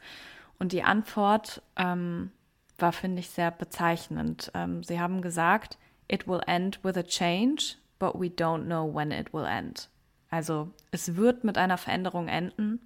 Und 0.58 0.72
die 0.72 0.82
Antwort 0.82 1.62
ähm, 1.76 2.30
war, 2.78 2.92
finde 2.92 3.20
ich, 3.20 3.30
sehr 3.30 3.50
bezeichnend. 3.50 4.50
Ähm, 4.54 4.82
sie 4.82 5.00
haben 5.00 5.20
gesagt, 5.22 5.78
it 6.08 6.26
will 6.26 6.40
end 6.46 6.82
with 6.84 6.96
a 6.96 7.02
change, 7.02 7.76
but 7.98 8.14
we 8.14 8.26
don't 8.26 8.64
know 8.64 8.92
when 8.92 9.10
it 9.10 9.32
will 9.32 9.44
end. 9.44 9.88
Also 10.30 10.70
es 10.90 11.16
wird 11.16 11.44
mit 11.44 11.58
einer 11.58 11.78
Veränderung 11.78 12.28
enden, 12.28 12.80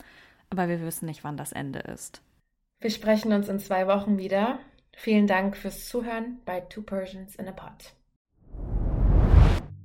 aber 0.51 0.69
wir 0.69 0.81
wissen 0.83 1.07
nicht, 1.07 1.25
wann 1.25 1.37
das 1.37 1.53
Ende 1.53 1.81
ist. 1.81 2.23
Wir 2.81 2.91
sprechen 2.91 3.33
uns 3.33 3.49
in 3.49 3.59
zwei 3.59 3.87
Wochen 3.87 4.19
wieder. 4.19 4.59
Vielen 4.95 5.27
Dank 5.27 5.57
fürs 5.57 5.89
Zuhören 5.89 6.41
bei 6.45 6.61
Two 6.61 6.83
Persians 6.83 7.37
in 7.37 7.49
a 7.49 7.53
Pot. 7.53 7.95